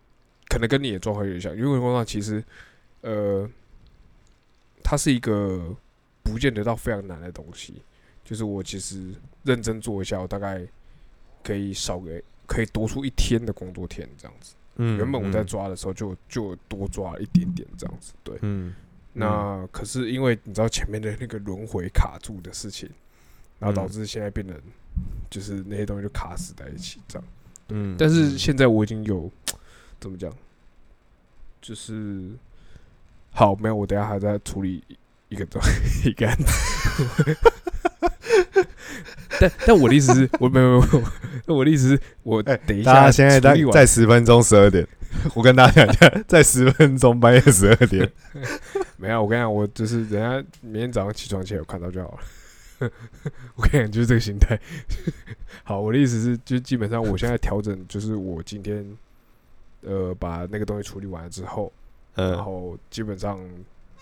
[0.49, 2.43] 可能跟你的状况有点像，因为工作量其实
[3.03, 3.49] 呃，
[4.89, 5.75] 它是一个
[6.23, 7.83] 不见得到非常难的东西，
[8.25, 10.65] 就是我其实认真做一下，我大概
[11.43, 14.55] 可以少个可以多出一天的工作天这样子。
[14.77, 18.39] 嗯原本我在嗯抓的时候就就多抓了一点点这样子，对。
[18.43, 18.73] 嗯
[19.13, 22.89] 那可是因为你知道前面的那个轮回卡住的事情，
[23.59, 24.55] 然后导嗯致现在变得
[25.29, 27.29] 就是那些东西就卡死在一起这样。
[27.71, 29.29] 嗯，但是现在我已经有
[29.99, 30.33] 怎么讲，
[31.61, 32.31] 就是
[33.37, 34.83] 好没有，我等下还在处理
[35.29, 35.61] 一个东
[36.07, 37.37] 一个案子。
[39.39, 40.87] 但但我的意思是，我没有没
[41.47, 44.89] 有，我的意思是我哎等一下现在在在十分钟十二点，
[45.35, 48.11] 我跟大家讲一下，在十分钟半夜十二点，
[48.97, 52.91] 没有，我跟你讲，我就是等下明天早上起床前有看到就好了。
[53.57, 54.59] 我跟你讲，就是这个心态。
[55.63, 58.83] 好，我的意思是，就基本上我现在调整，就是我今天
[59.83, 61.71] 呃把那个东西处理完了之后，
[62.17, 63.39] 然嗯后基本上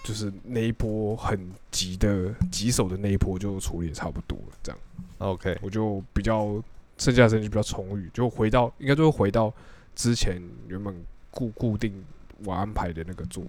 [0.03, 4.79] 就是那一波很急的棘手的那一波就处理差不多了，这样
[5.19, 6.63] ，OK，我就比较
[6.97, 9.53] 剩下的时间就比较充裕，就回到应该就会回到
[9.95, 10.95] 之前原本
[11.31, 11.93] 固固定
[12.45, 13.43] 我安排的那个做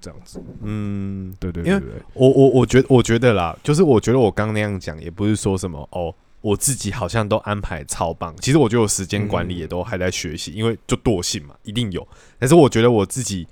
[0.00, 0.42] 这样子。
[0.62, 8.34] 嗯，对对因为对对，我我我觉得我觉得啦，就是我觉得我刚那样讲，也不是说什么哦，我自己好像都安排超棒。
[8.40, 12.06] 其实我觉得我时间管理也都还在学习，因为就惰性嘛，一定有。
[12.38, 13.46] 但是我觉得我自己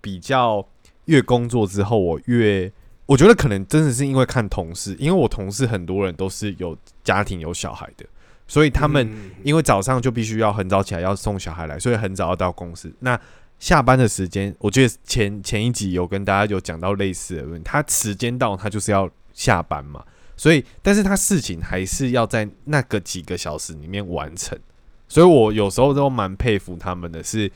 [0.00, 0.66] 比较
[1.06, 2.70] 越工作之后，我越
[3.06, 8.04] 我觉得可能真的是因为看同事，因为我同事很多人都是有家庭有小孩的，
[8.46, 12.92] 所以他们嗯因为早上就必须要很早起来要送小孩来，所以很早要到公司。
[13.00, 13.18] 那
[13.58, 20.04] 下班的时间，我觉得前前一集有跟大家有讲到类似的问题，他时间到，他就是要下班嘛，
[20.36, 24.56] 所以但是他事情还是要在那个几个小时里面完成。
[25.08, 27.50] 所以我有时候都蛮佩服他们的是，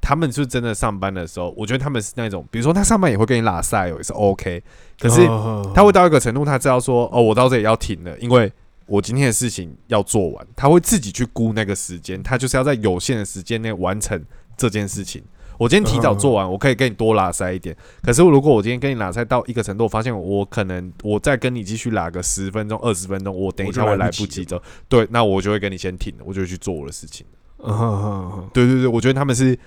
[0.00, 4.62] 他们是真的上班的时候，我觉得他们是那种，比如说他上班也会跟你拉塞哦，也是 OK，
[4.98, 8.52] 可是嗯他会到一个程度，他知道说，哦，我到这里要停了，因为
[8.86, 14.20] 我今天的事情要做完，他会自己去估那个时间，他就是要在有限的时间内完成
[14.56, 15.22] 这件事情。
[15.58, 17.76] 我今天提早做完，我可以跟你多拉塞一点。
[18.02, 24.60] 可是如果我今天跟你拉塞到一个程度，我发现我可能我再跟你继续拉个十分钟、二十分钟，我等一下会来不及的。
[24.88, 27.26] 对，那我就会跟你先停了，我就去做我的事情。
[28.54, 29.58] 对对对，我觉得他们是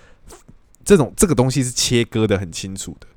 [0.84, 3.08] 这种这个东西是切割的很清楚的。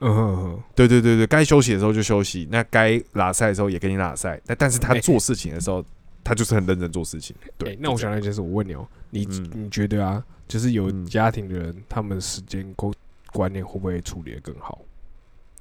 [0.00, 4.40] 嗯哼哼，对对对对，该休息的时候就休息，那该拉赛的时候也给你拉赛。
[4.46, 5.84] 但但是他哎做事情的时候，
[6.22, 7.34] 他就是很认真做事情。
[7.56, 12.92] 对，欸那我想到一件事，我问你哦，你嗯你觉得啊，就是有嗯家庭的人，他们时间观
[13.32, 14.80] 观念会不会处理的更好？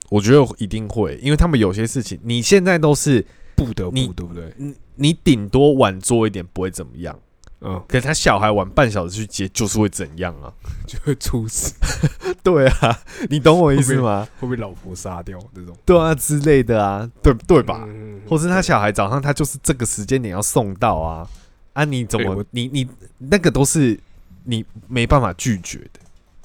[0.10, 4.54] 我觉得一定会，因为他们有些事情，你现在都是不得不，对不对？
[4.56, 7.20] 你你顶多晚做一点不会怎么样，
[7.62, 10.54] 嗯，可是他小孩晚半小时去接就是会怎样啊？
[10.88, 11.74] 就会猝死，
[12.44, 14.28] 对啊，你懂我意思吗？
[14.40, 17.84] 会被老婆杀掉这种，对啊之类的啊，对对吧？
[17.88, 21.28] 嗯或是他小孩早上他就是这个时间点要送到啊，
[21.74, 23.98] 啊你怎么你你那个都是
[24.44, 26.00] 你没办法拒绝的，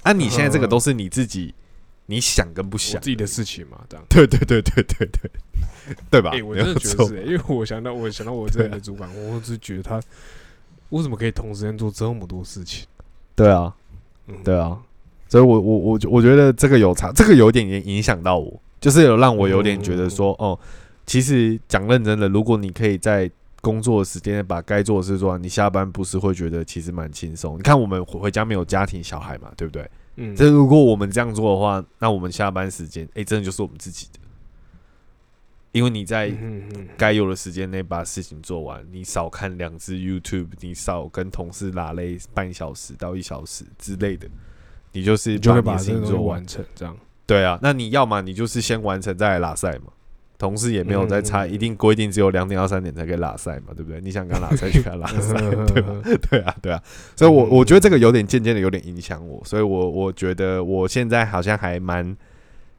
[0.05, 1.53] 啊你现在这个都是你自己
[2.07, 4.07] 你想跟不想自，己的事情嘛，这样。
[4.09, 5.31] 对对对对对对，
[6.11, 6.31] 对吧？
[6.33, 10.01] 哎、我真的觉得是、欸，因为我想到我想到我之前的主管， 我只觉得他
[10.92, 12.87] 为什么可以同时间做这么多事情？
[13.35, 13.74] 对啊
[14.28, 14.78] 嗯，对啊，
[15.28, 20.59] 所以我我我我觉得这个有差，这个有点也影响到我，就是有让我有点觉得说，哦，
[21.07, 23.28] 其实讲认真的，如果你可以在
[23.61, 27.57] 工作的时间把该做的事做完，你下班不是会觉得其实蛮轻松？
[27.57, 29.90] 你看我们回家没有家庭小孩嘛，对不对？
[30.16, 34.20] 嗯，这如果我们这样做的话，那我们下班时间，哎、真的就是我们自己的，
[35.72, 36.32] 因为你在
[36.96, 44.28] 该有的时间内把事情做完，你少看两支 YouTube，你少跟同事拉累半小时到一小时之类的，
[44.92, 46.46] 你就是你就会把这个东西情做完。
[46.46, 46.96] 成，这样。
[47.26, 49.92] 对啊，那你要么你就是先完成再来拉赛嘛。
[50.38, 54.00] 同事也没有在差，嗯一定规定只有两点到三点才可以拉赛嘛，对不对？
[54.00, 55.35] 你想跟他拉赛就跟他拉赛，
[55.72, 56.02] 对吧？
[56.28, 56.82] 对啊，对啊，
[57.14, 62.16] 所以我我觉得这个有点渐渐的有点影响我，所以我我觉得我现在好像还蛮，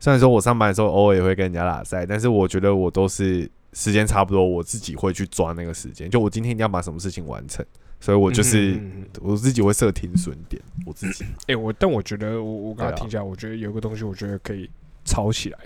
[0.03, 7.65] 虽然说我上班的时候偶尔也会跟人家拉赛，但是我觉得我都是时间差不多，我自己会去抓那个时间，就我今天一定要把什么事情完成，
[8.01, 8.77] 所以我就是
[9.21, 14.69] 我自己会设停损点，我自己， 哎、我但我觉得我我刚才听下来，我觉得有个东西，我觉得可以
[15.05, 15.59] 抄起来，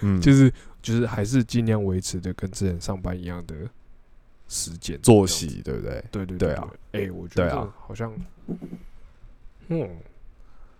[0.00, 0.50] 嗯， 就是
[0.80, 3.54] 就是还是尽量维持的跟之前上班一样的
[4.48, 5.26] 时间作。
[5.26, 6.02] 息，对不对？
[6.10, 8.10] 对对对啊，哎、我觉得好像，
[9.68, 9.86] 嗯，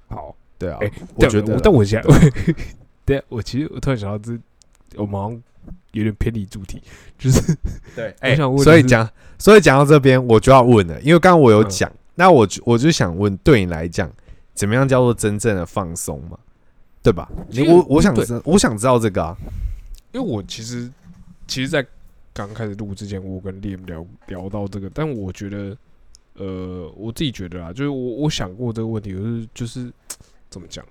[0.09, 2.09] 好，对啊哎，我觉得但但我现在，
[3.09, 4.39] 对，我其实我突然想到这，
[4.97, 5.43] 我们好像
[5.93, 6.83] 有点偏离主题，
[7.19, 7.57] 就是
[7.97, 14.13] 对， 我想问所以讲，所以讲到这边，我就要问了，因为刚刚我有嗯讲，那我就我就想问，对你来讲，
[14.53, 16.39] 怎么样叫做真正的放松嘛？
[17.03, 17.31] 对吧？
[17.67, 19.35] 我我想知，我想知道这个啊。
[20.13, 20.91] 因为我其实
[21.47, 21.87] 其实，在
[22.35, 25.77] 刚开始录之前，我跟 Liam 聊聊到这个，但我觉得，
[26.35, 29.93] 呃，我自己觉得啊，就是我我想过这个问题，就是就是
[30.51, 30.85] 怎么讲，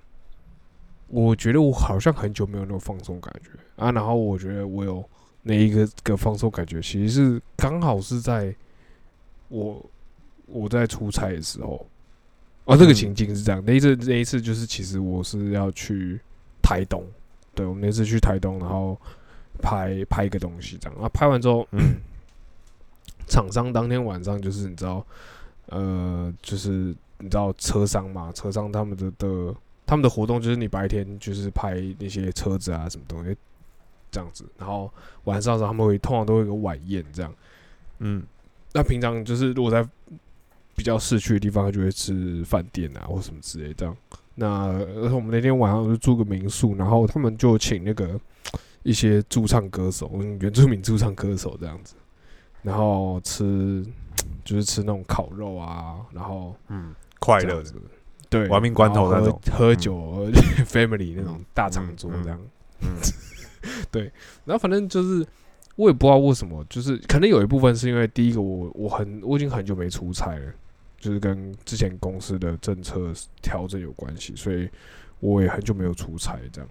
[1.08, 3.50] 我觉得我好像很久没有那种放松感觉。
[3.76, 5.04] 啊，然后我觉得我有
[5.44, 8.56] 那一个个放松感觉，其实是刚好是在
[9.50, 9.84] 我
[10.46, 11.86] 我在出差的时候，
[12.66, 12.94] 啊，这个嗯。
[12.94, 16.20] 情境是这样，那一次那一次就是其实我是要去
[16.62, 17.04] 台东，
[17.54, 19.00] 对我们那次去台东，然后
[19.62, 21.96] 拍拍一个东西这样，啊，拍完之后，嗯。
[23.28, 25.06] 厂商当天晚上就是你知道，
[25.66, 29.54] 呃，就是你知道车商嘛，车商他们的的
[29.88, 33.36] 他们的活动就是你白天就是拍那些车子啊什么东西
[34.12, 34.92] 这样子，然后
[35.24, 37.34] 晚上的时候他们会通常都会有个晚宴这样。
[38.00, 38.22] 嗯
[38.74, 39.88] 那平常就是如果在
[40.76, 43.98] 比较市区的地方，就会吃饭店啊或什么之类这样。
[44.36, 48.20] 那而且我们那天晚上就住个民宿，然后他们就请那个
[48.84, 51.96] 一些驻唱歌手，嗯原住民驻唱歌手这样子，
[52.62, 53.84] 然后吃
[54.46, 57.74] 就是吃那种烤肉啊，然后嗯，快乐的
[58.30, 59.40] 对，亡命关头那种。
[59.52, 60.30] 喝喝酒、
[60.66, 62.40] family 那种大长桌这样。
[62.82, 62.90] 嗯。
[63.92, 64.12] 对。
[64.46, 65.26] 然后反正就是
[65.76, 70.54] 我也不知道为什么，就是可能有一部分是因为第一个我我很我已经很久没出差了，
[71.00, 74.70] 就是跟之前公司的政策调整有关系，所以
[75.20, 76.70] 我也很久没有出差这样。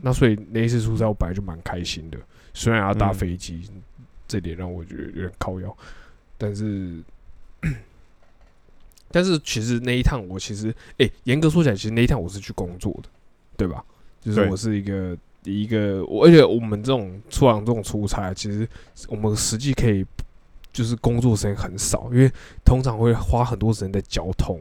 [0.00, 2.18] 那所以那一次出差我本来就蛮开心的，
[2.54, 3.14] 虽然要搭嗯。
[3.14, 3.68] 飞机，
[4.26, 5.76] 这点让我觉得有点靠腰，
[6.36, 7.02] 但是。
[9.10, 13.08] 但是其实那一趟我其实，诶、严格说起来，其实那一趟我是去工作的，
[13.56, 13.84] 对吧？
[14.20, 18.68] 就是我是一个一个，我而且我们这种出航这种出差，其实
[19.08, 20.04] 我们实际可以
[20.72, 22.30] 就是工作时间很少，因为
[22.64, 24.60] 通常会花很多时间在交通，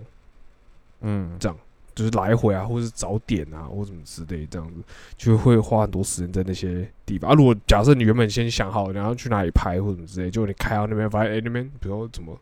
[1.02, 1.58] 嗯这样
[1.94, 4.76] 就是来回啊，或是早点啊，或什么之类这样子，
[5.18, 7.32] 就会花很多时间在那些地方。
[7.32, 12.40] 啊，如果假设你原本先想好，然后去哪里拍或什么之类，结果你开到那边发现，哎、那边比如说怎么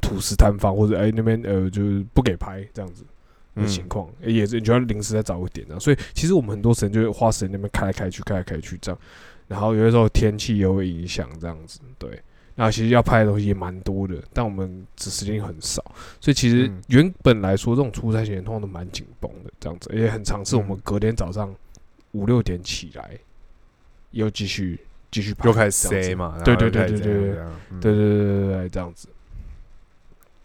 [0.00, 3.04] 土石坍方，或者哎、那边呃就是不给拍这样子。
[3.54, 9.00] 的情嗯况、也是你就要临时再找个点啊，所以其实我们很多时间就会花时间那边开来开去，开来开去这样，
[9.48, 12.22] 然后有的时候天气也会影响这样子，对。
[12.54, 15.82] 那其实要拍的东西也蛮多的，但我们只时间很少，
[16.20, 21.52] 所以其实嗯原本来说这种出差时间通常都蛮紧绷的，这样子，也很常是我们嗯隔天早上
[22.12, 23.10] 五六点起来，
[24.12, 24.78] 又继续
[25.10, 27.34] 继续拍，又开始这样子 say 嘛，对然后对对对对对对
[27.80, 29.08] 对对对，这样子。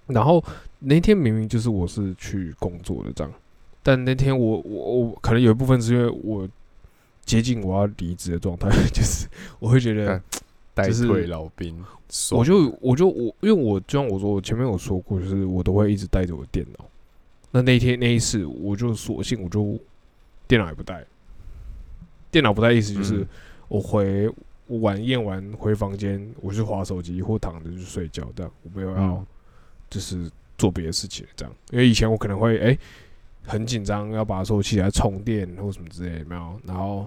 [0.08, 0.44] 然后
[0.80, 3.34] 那天明明就是我是去工作的这样，
[3.82, 6.48] 但那天我我我可能有一部分是因为我
[7.26, 9.28] 接近我要离职的状态， 就是
[9.60, 10.22] 我会觉得
[10.76, 11.76] 就是退老兵，
[12.32, 16.86] 我就我就我因为我就像我说，我前面有说过，就是我都会一直带着我电脑。
[17.52, 19.78] 那那天那一次，我就索性我就
[20.48, 21.06] 电脑也不带，
[22.32, 23.28] 电脑不带意思就是嗯。
[23.70, 24.30] 我回
[24.68, 29.26] 我晚宴完回房间，我就划手机或躺着就睡觉，这样我没有要嗯
[29.94, 30.28] 就是
[30.58, 31.56] 做别的事情这样。
[31.72, 32.78] 因为以前我可能会哎、
[33.46, 36.60] 很紧张，要把所有器材充电或什么之类，有没有？
[36.66, 37.06] 然后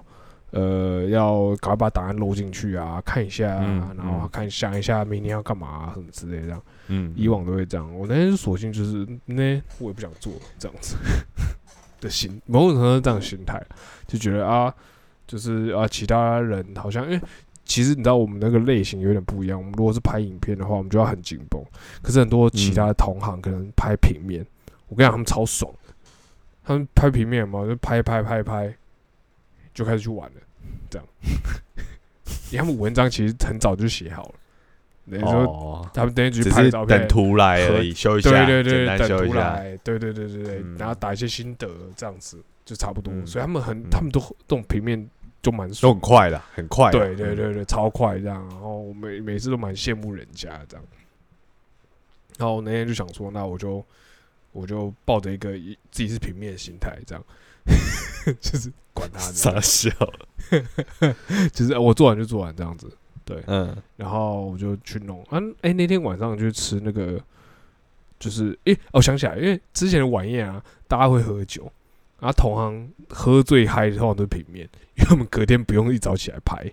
[0.51, 6.62] 呃要赶快把档案录进去啊，看一下啊，嗯然后嗯看想一下明天要干嘛、啊、什么之类的这样。
[6.89, 10.97] 嗯以往都会这样，我那天就索性就是那我也不想做这样子
[12.01, 13.61] 的心，某种程度上这样的心态，
[14.07, 14.72] 就觉得啊，
[15.26, 17.20] 就是啊，其他人好像因为
[17.67, 21.62] 其实你知道我们那个类型有点不一样，我们如果是拍影片的话，我们就要很紧绷，
[22.01, 24.47] 可是很多其他的同行可能拍平面，
[24.89, 25.71] 我跟你讲他们超爽。
[25.87, 25.93] 的，
[26.64, 28.75] 他们拍平面嘛，就拍拍拍拍，
[29.75, 30.41] 就开始去玩了，
[30.89, 31.07] 这样，
[32.51, 34.35] 因为他们文章其实很早就写好了，
[35.11, 37.09] 等于说哦，他们等于只只是拍照片等。
[37.09, 40.77] 图来而已，修一下，对对对，等图来，对对对对对，嗯。
[40.79, 43.12] 然后打一些心得，这样子就差不多。
[43.14, 43.27] 嗯。
[43.27, 43.91] 所以他们很，嗯。
[43.91, 45.09] 他们都这种平面
[45.47, 48.44] 就蛮都很，快的，很快，对对嗯，对对，超快这样。
[48.51, 50.84] 然后我每每次都蛮羡慕人家这样。
[52.36, 53.84] 然后我那天就想说，那我就
[54.51, 57.24] 我就抱着一个一自己是平面心态，这样，
[58.40, 59.90] 就是管他的，傻笑，
[61.55, 62.90] 就是我做完就做完这样子。
[63.24, 63.76] 对，嗯。
[63.97, 65.22] 然后我就去弄。
[65.30, 67.22] 啊，哎、那天晚上就吃那个，
[68.18, 71.70] 就是诶、我想起来，因为之前的晚宴啊，大家会喝酒，
[72.21, 76.73] 然后同行喝醉嗨的通常都是平面， 因为我们隔天不用一早起来拍，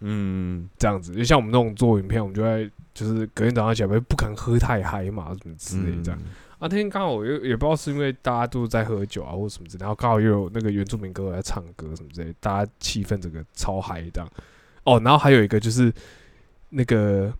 [0.00, 6.20] 嗯，这样子，就像我们那种做影片，我们就在就是隔天早上起来拍，不可能喝太嗨嘛，什么之类的这样。
[6.22, 14.30] 嗯啊，那天刚好也也不知道是因为大家都在喝酒啊，或什么之类，然后刚好又有那个原住民歌在唱歌什么之类，大家气氛整个超嗨这样。
[14.84, 15.92] 哦，然后还有一个就是
[16.70, 17.34] 那个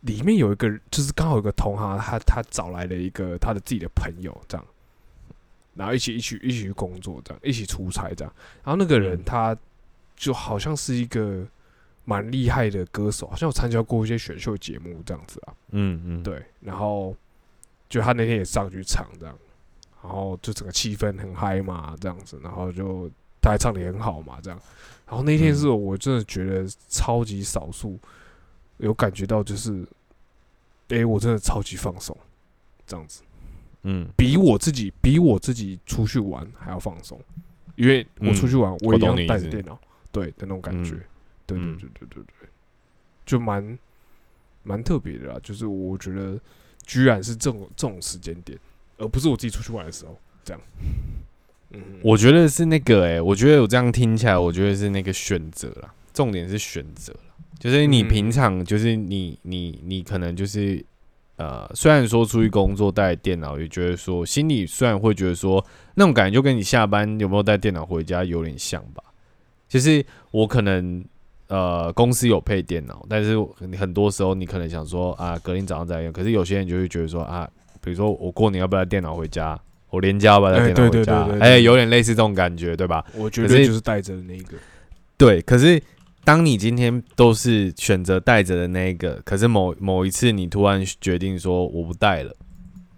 [0.00, 4.66] 里面有一个，就是刚好有个同行，他他找来了一个他的自己的朋友这样，
[5.76, 8.34] 然后一起一起一起去工作这样，一起出差这样。
[8.64, 9.56] 然后那个人嗯他
[10.16, 11.46] 就好像是一个
[12.04, 15.54] 蛮厉害的歌手，好像有参加过一些选秀节目这样子啊。
[15.70, 17.14] 嗯嗯，对，然后
[17.88, 19.36] 就他那天也上去唱这样，
[20.02, 23.10] 然然后就整个气氛很嗨嘛，这样子，然后就
[23.42, 24.60] 他还唱的很好嘛，这样。
[25.04, 27.98] 然后那天是我真的觉得超级少数
[28.76, 29.84] 有感觉到，就是，
[30.88, 32.16] 诶，我真的超级放松，
[32.86, 33.22] 这样子，
[33.88, 37.20] 嗯，比我自己比我自己出去玩还要放松，
[37.76, 39.78] 因为我出去玩我我一定要带着电脑，
[40.10, 41.02] 对的那种感觉，嗯。
[41.46, 42.48] 对对嗯对对对对，
[43.24, 43.78] 就蛮
[44.64, 46.36] 蛮特别的啦，就是我觉得
[46.84, 48.58] 居然是这种这种时间点，
[48.98, 50.60] 而不是我自己出去玩的时候，这样，
[51.70, 58.08] 嗯，我觉得是那个诶、我觉得我这样听起来，我觉得是那个选择啦，重点是选择啦，就是你嗯。
[58.08, 60.84] 平常就是你你你可能就是
[61.36, 65.64] 呃，虽然说出去工作带电脑，也觉得说心里虽然会觉得说
[65.94, 69.02] 那种感觉就跟你下班有没有带电脑回家有点像吧，
[69.68, 71.04] 其实我可能。
[71.48, 73.36] 呃，公司有配电脑，但是
[73.78, 76.12] 很多时候你可能想说啊，隔天早上再用。
[76.12, 77.48] 可是有些人就会觉得说啊，
[77.80, 79.56] 比如说我过年要不要带电脑回家？
[79.90, 81.28] 我连假要不要带哎电脑回家？
[81.38, 83.04] 哎、有点类似这种感觉，对吧？
[83.14, 84.56] 我觉得就是带着那一个，
[85.16, 85.40] 对。
[85.42, 85.80] 可是
[86.26, 92.34] 当你今天都是选择带着的那一个，可是某某一次你突然决定说我不带了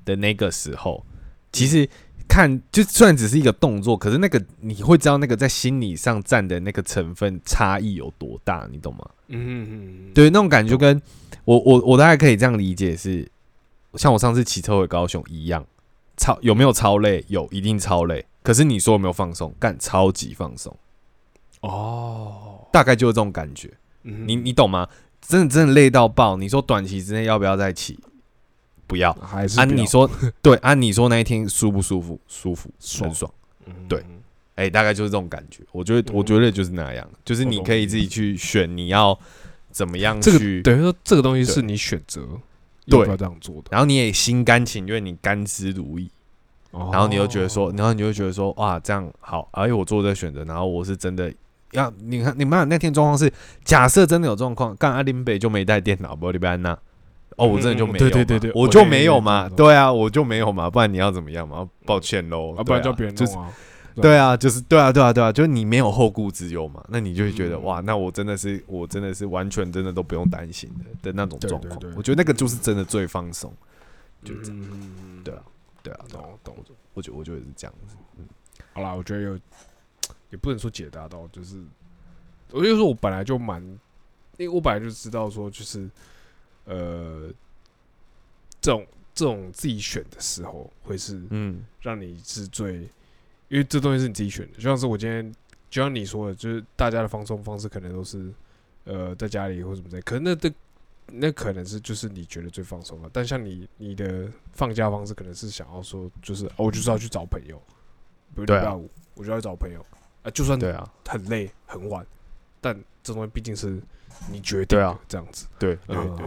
[0.06, 1.04] 的那个时候，
[1.52, 1.86] 其实
[2.26, 9.06] 看就虽然只是一个动作，可是那个你会知道那个在心理上占的那个成分差异有多大，你懂吗？
[9.26, 10.98] 嗯嗯嗯，对，那种感觉跟
[11.44, 13.30] 我我我大概可以这样理解是，
[13.92, 15.66] 像我上次骑车回高雄一样，
[16.16, 17.22] 超有没有超累？
[17.28, 18.24] 有，一定超累。
[18.42, 19.54] 可是你说有没有放松？
[19.60, 20.74] 干，超级放松，
[21.60, 23.72] 哦，大概就是这种感觉。
[24.04, 24.88] 嗯你你懂吗？
[25.20, 26.36] 真的真的累到爆。
[26.36, 27.98] 你说短期之内要不要再起？
[28.86, 29.12] 不要。
[29.14, 30.10] 还是不要你说
[30.40, 32.18] 对，按、你说那一天舒不舒服？
[32.26, 33.32] 舒服，爽很爽。
[33.66, 34.02] 嗯对
[34.54, 35.62] 哎、大概就是这种感觉。
[35.70, 39.16] 我觉得，我觉得就是那样，就是你可以自己去选你要
[39.70, 42.26] 怎么样这个去，等于说这个东西是你选择
[42.86, 46.08] 对要不要这样做的，然后你也心甘情愿，你甘之如饴。
[46.72, 51.32] 然然后你又觉得说，然后你就觉得说，哇，这样好，而且我做这个选择，然后我是真的
[51.72, 53.32] 要，你看，你们那天状况是，
[53.64, 56.72] 假设真的有状况，干阿林北就没带电脑，不里边那，
[57.36, 61.68] 哦，我真的就没有嘛，对对对对我就没有嘛，对啊，我就没有嘛，不然你要怎么样嘛？
[61.84, 63.52] 抱歉喽，啊，不然叫别人就是弄啊，
[64.00, 67.64] 对啊，就是对啊，对啊，对啊，就是你没有后顾之忧嘛，那你就会觉得、嗯。
[67.64, 71.80] 哇，那我真的是我真的是完全真的都不用担心的的那种状况。
[71.96, 73.52] 我觉得那个就是真的最放松，
[74.24, 75.42] 就这样，嗯，对啊，
[75.82, 76.00] 对啊，
[76.44, 76.76] 懂懂。
[76.94, 78.24] 我觉得我觉得是这样子，嗯。
[78.72, 79.38] 好啦，我觉得有，
[80.30, 81.62] 也不能说解答到，就是，
[82.50, 83.62] 我就说我本来就蛮，
[84.36, 85.88] 因为我本来就知道说，就是，
[86.64, 87.30] 呃，
[88.60, 91.64] 这种这种自己选的时候，会是嗯。
[91.80, 92.82] 让你是最，
[93.48, 95.32] 因为这东西是你自己选的，就像是我今天，
[95.70, 98.30] 就像你说的，就是大家的放松方式可能都是，
[98.84, 100.54] 呃，在家里或什么的，可能那的
[101.10, 107.56] 那可能是就是你觉得最放松了，但像你你的放假方式可能是想要说，就是、哦、我就是要去找朋友，
[108.34, 108.64] 比如礼对啊。
[108.64, 109.86] 拜五我就要去找朋友，
[110.28, 112.06] 啊，就算对啊，很累很晚，
[112.60, 113.80] 但这东西毕竟是
[114.30, 116.26] 你决定对啊，这样子，对对对，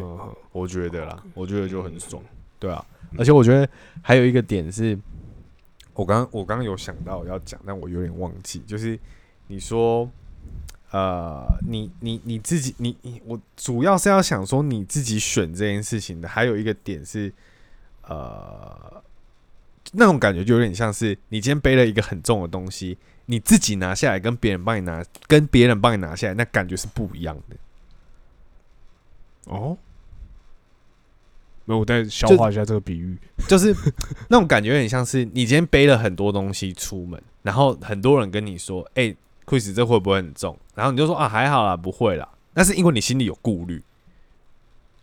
[0.51, 2.21] 我觉得啦，我觉得就很爽，
[2.59, 3.69] 对啊，嗯而且我觉得
[4.01, 4.97] 还有一个点是，
[5.93, 8.97] 我刚我刚刚有想到要讲，但我有点忘记，就是
[9.47, 10.09] 你说，
[10.91, 17.31] 呃，你你你自己，你你我主要是要想说你自己选这件事情的，还有一个点是，
[18.03, 19.03] 呃，
[19.91, 27.55] 那种感觉就有点像是你今天背了一个很重的东西，你自己拿下来跟别人帮你拿，跟别人帮你拿下来，那感觉是不一样的。
[29.45, 29.77] 哦，
[31.65, 33.17] 没有，我再消化一下这个比喻，
[33.47, 33.75] 就是
[34.29, 43.81] 那种感觉有点像是你今天背了很多东西出门，然后很多人跟你说：“哎、c h r i s 这会不会很重？”然后你就说：“啊，还好啦，不会啦。”那是因为你心里有顾虑，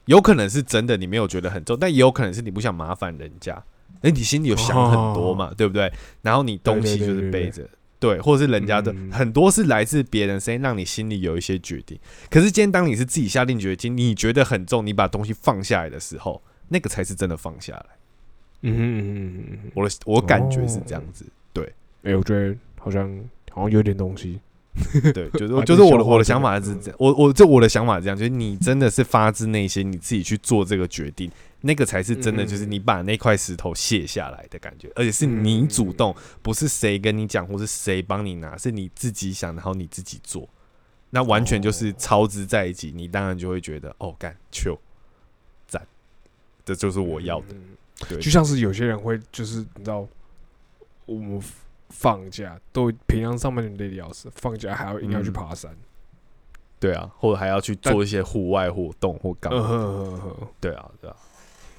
[0.04, 3.62] 有可能是真的你没有觉得很重，但也有可能是你不想麻烦人家，
[4.02, 5.92] 哎，你心里有想很多嘛，对不对？
[6.22, 7.68] 然后你东西就是背着。
[8.00, 11.98] 对，或者是人家的、嗯很多是来自别人声音，让你心里有一些决定。
[12.30, 17.86] 可是今天当你是自己下定决心，你觉得很重，你把东西放下来的时候，那个才是真的放下来。
[18.62, 21.72] 嗯哼嗯嗯嗯我的我感觉是这样子，对，
[22.04, 23.08] 哎，我觉得好像
[23.50, 24.38] 好像有点东西，
[25.12, 40.48] 对，就是还就是我的我的想法是这样，我我这我的想法是这样，就是你真的是发自内心，你自己去做这个决定，那个才是真的，嗯就是你把那块石头卸下来的感觉，而且是你主动，不是谁跟你讲或是谁帮你拿，是你自己想，然后你自己做，
[41.10, 44.78] 那完全就是超支在一起，你当然就会觉得哦，干球
[45.66, 45.86] 赞，
[46.64, 47.76] 这就是我要的，嗯。
[48.08, 50.06] 对，就像是有些人会，就是你知道，
[51.04, 51.42] 我们
[51.90, 55.32] 放假都平常上班人累的要死，放假还要硬要去嗯。
[55.32, 55.74] 爬山，
[56.78, 60.20] 对啊，或者还要去做一些户外活动或干嘛，
[60.60, 61.16] 对啊，对啊。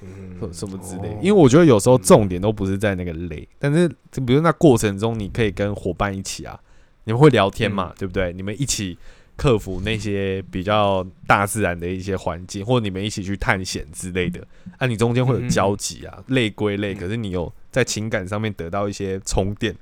[0.02, 1.08] 嗯什么之类。
[1.08, 1.18] 哦。
[1.20, 6.58] 因为我觉得有时候重点都不是在那个累，但是就比如那过程中，你可以跟伙伴一起啊，
[7.04, 7.94] 你们会聊天嘛，嗯。
[7.98, 8.32] 对不对？
[8.32, 8.96] 你们一起
[9.36, 14.42] 克服那些比较大自然的一些环境，或者你们一起去探险之类的，
[14.78, 19.76] 啊，你中间会有交集啊，累归累，嗯可是你有在情感上面得到一些充电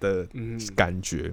[0.00, 1.32] 的嗯，感觉，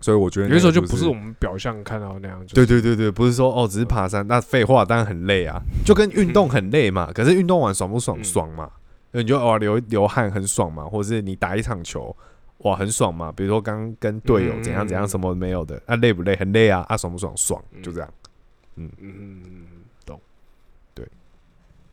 [0.00, 7.12] 所以我觉得有的时候就不是我们表象看到那样，就是对对对对，不是说哦，只是爬山，那废话，当然很累啊，就跟运动很累嘛。
[7.12, 8.18] 可是运动完爽不爽？
[8.18, 8.70] 嗯爽嘛，
[9.12, 12.14] 你就哦流流汗很爽嘛，或者是你打一场球，
[12.58, 13.30] 哇很爽嘛。
[13.32, 16.34] 比如说刚跟队友嗯怎样怎样，什么没有的，啊累不累？
[16.36, 17.36] 很累啊，啊爽不爽？
[17.36, 18.08] 爽，嗯就这样。
[18.76, 19.66] 嗯嗯嗯嗯，
[20.06, 20.18] 懂，
[20.94, 21.06] 对，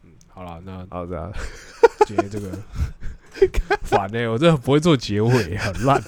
[0.03, 1.29] 嗯，好了，那好这样，
[2.07, 2.51] 今天这个
[3.83, 6.01] 烦呢，我真的不会做结尾，很烂。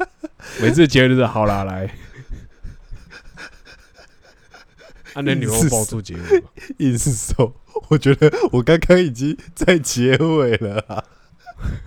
[0.60, 1.86] 每次结尾都是好啦，来，
[5.14, 6.48] 啊，那你会帮我做结尾吗？
[6.78, 7.54] 硬是说，
[7.88, 11.04] 我觉得我刚刚已经在结尾了啊。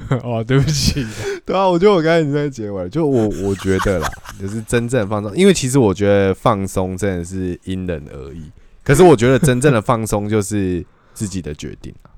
[0.24, 1.06] 哦，对不起，
[1.46, 8.52] 对啊，我觉得我刚才已经在结尾了，就我我觉得啦，就是真正放松，因为其实我觉得放松真的是因人而异。
[8.84, 10.84] 可是我觉得真正的放松就是
[11.14, 12.09] 自己的决定啊，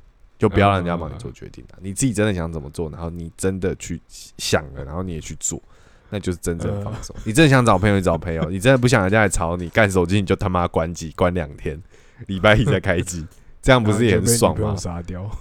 [0.42, 4.02] 就不要让人家帮你做决定啊，你自己真的想怎么做，然后你真的去
[4.40, 5.62] 想了，然后你也去做，
[6.10, 7.16] 那就是真正的放松。
[7.24, 11.80] 你真的想找朋友，你找朋友；你真的不想人家来吵你，干手机你就他妈关机，关两天，
[12.26, 13.24] 礼拜一再开机，
[13.62, 14.98] 这样不是也很爽吗然后就被女朋友？
[14.98, 15.32] 杀掉，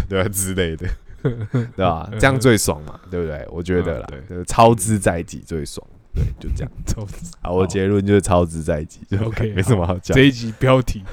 [0.08, 0.88] 对啊之类的，
[1.76, 2.10] 对吧？
[2.18, 3.46] 这样最爽嘛，对不对？
[3.50, 4.08] 我觉得啦
[4.46, 6.72] 超支在己最爽，对，就这样。
[6.86, 7.06] 超
[7.42, 10.22] 好，我结论就是超支在己，就 OK，没什么好讲这。
[10.22, 11.04] 一集标题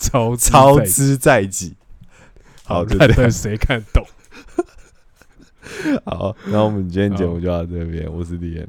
[0.00, 1.74] 超超之之在己，
[2.68, 4.06] 好，就烂这样但谁看懂？
[6.04, 8.68] 好，那我们今天节目就到这边，我是李岩，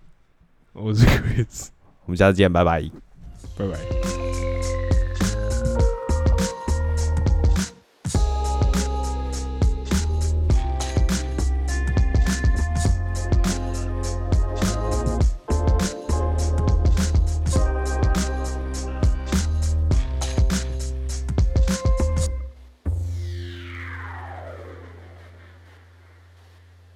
[0.71, 1.67] 我是 Chris，
[2.05, 2.81] 我们下次见，拜拜。
[3.57, 4.58] 拜拜。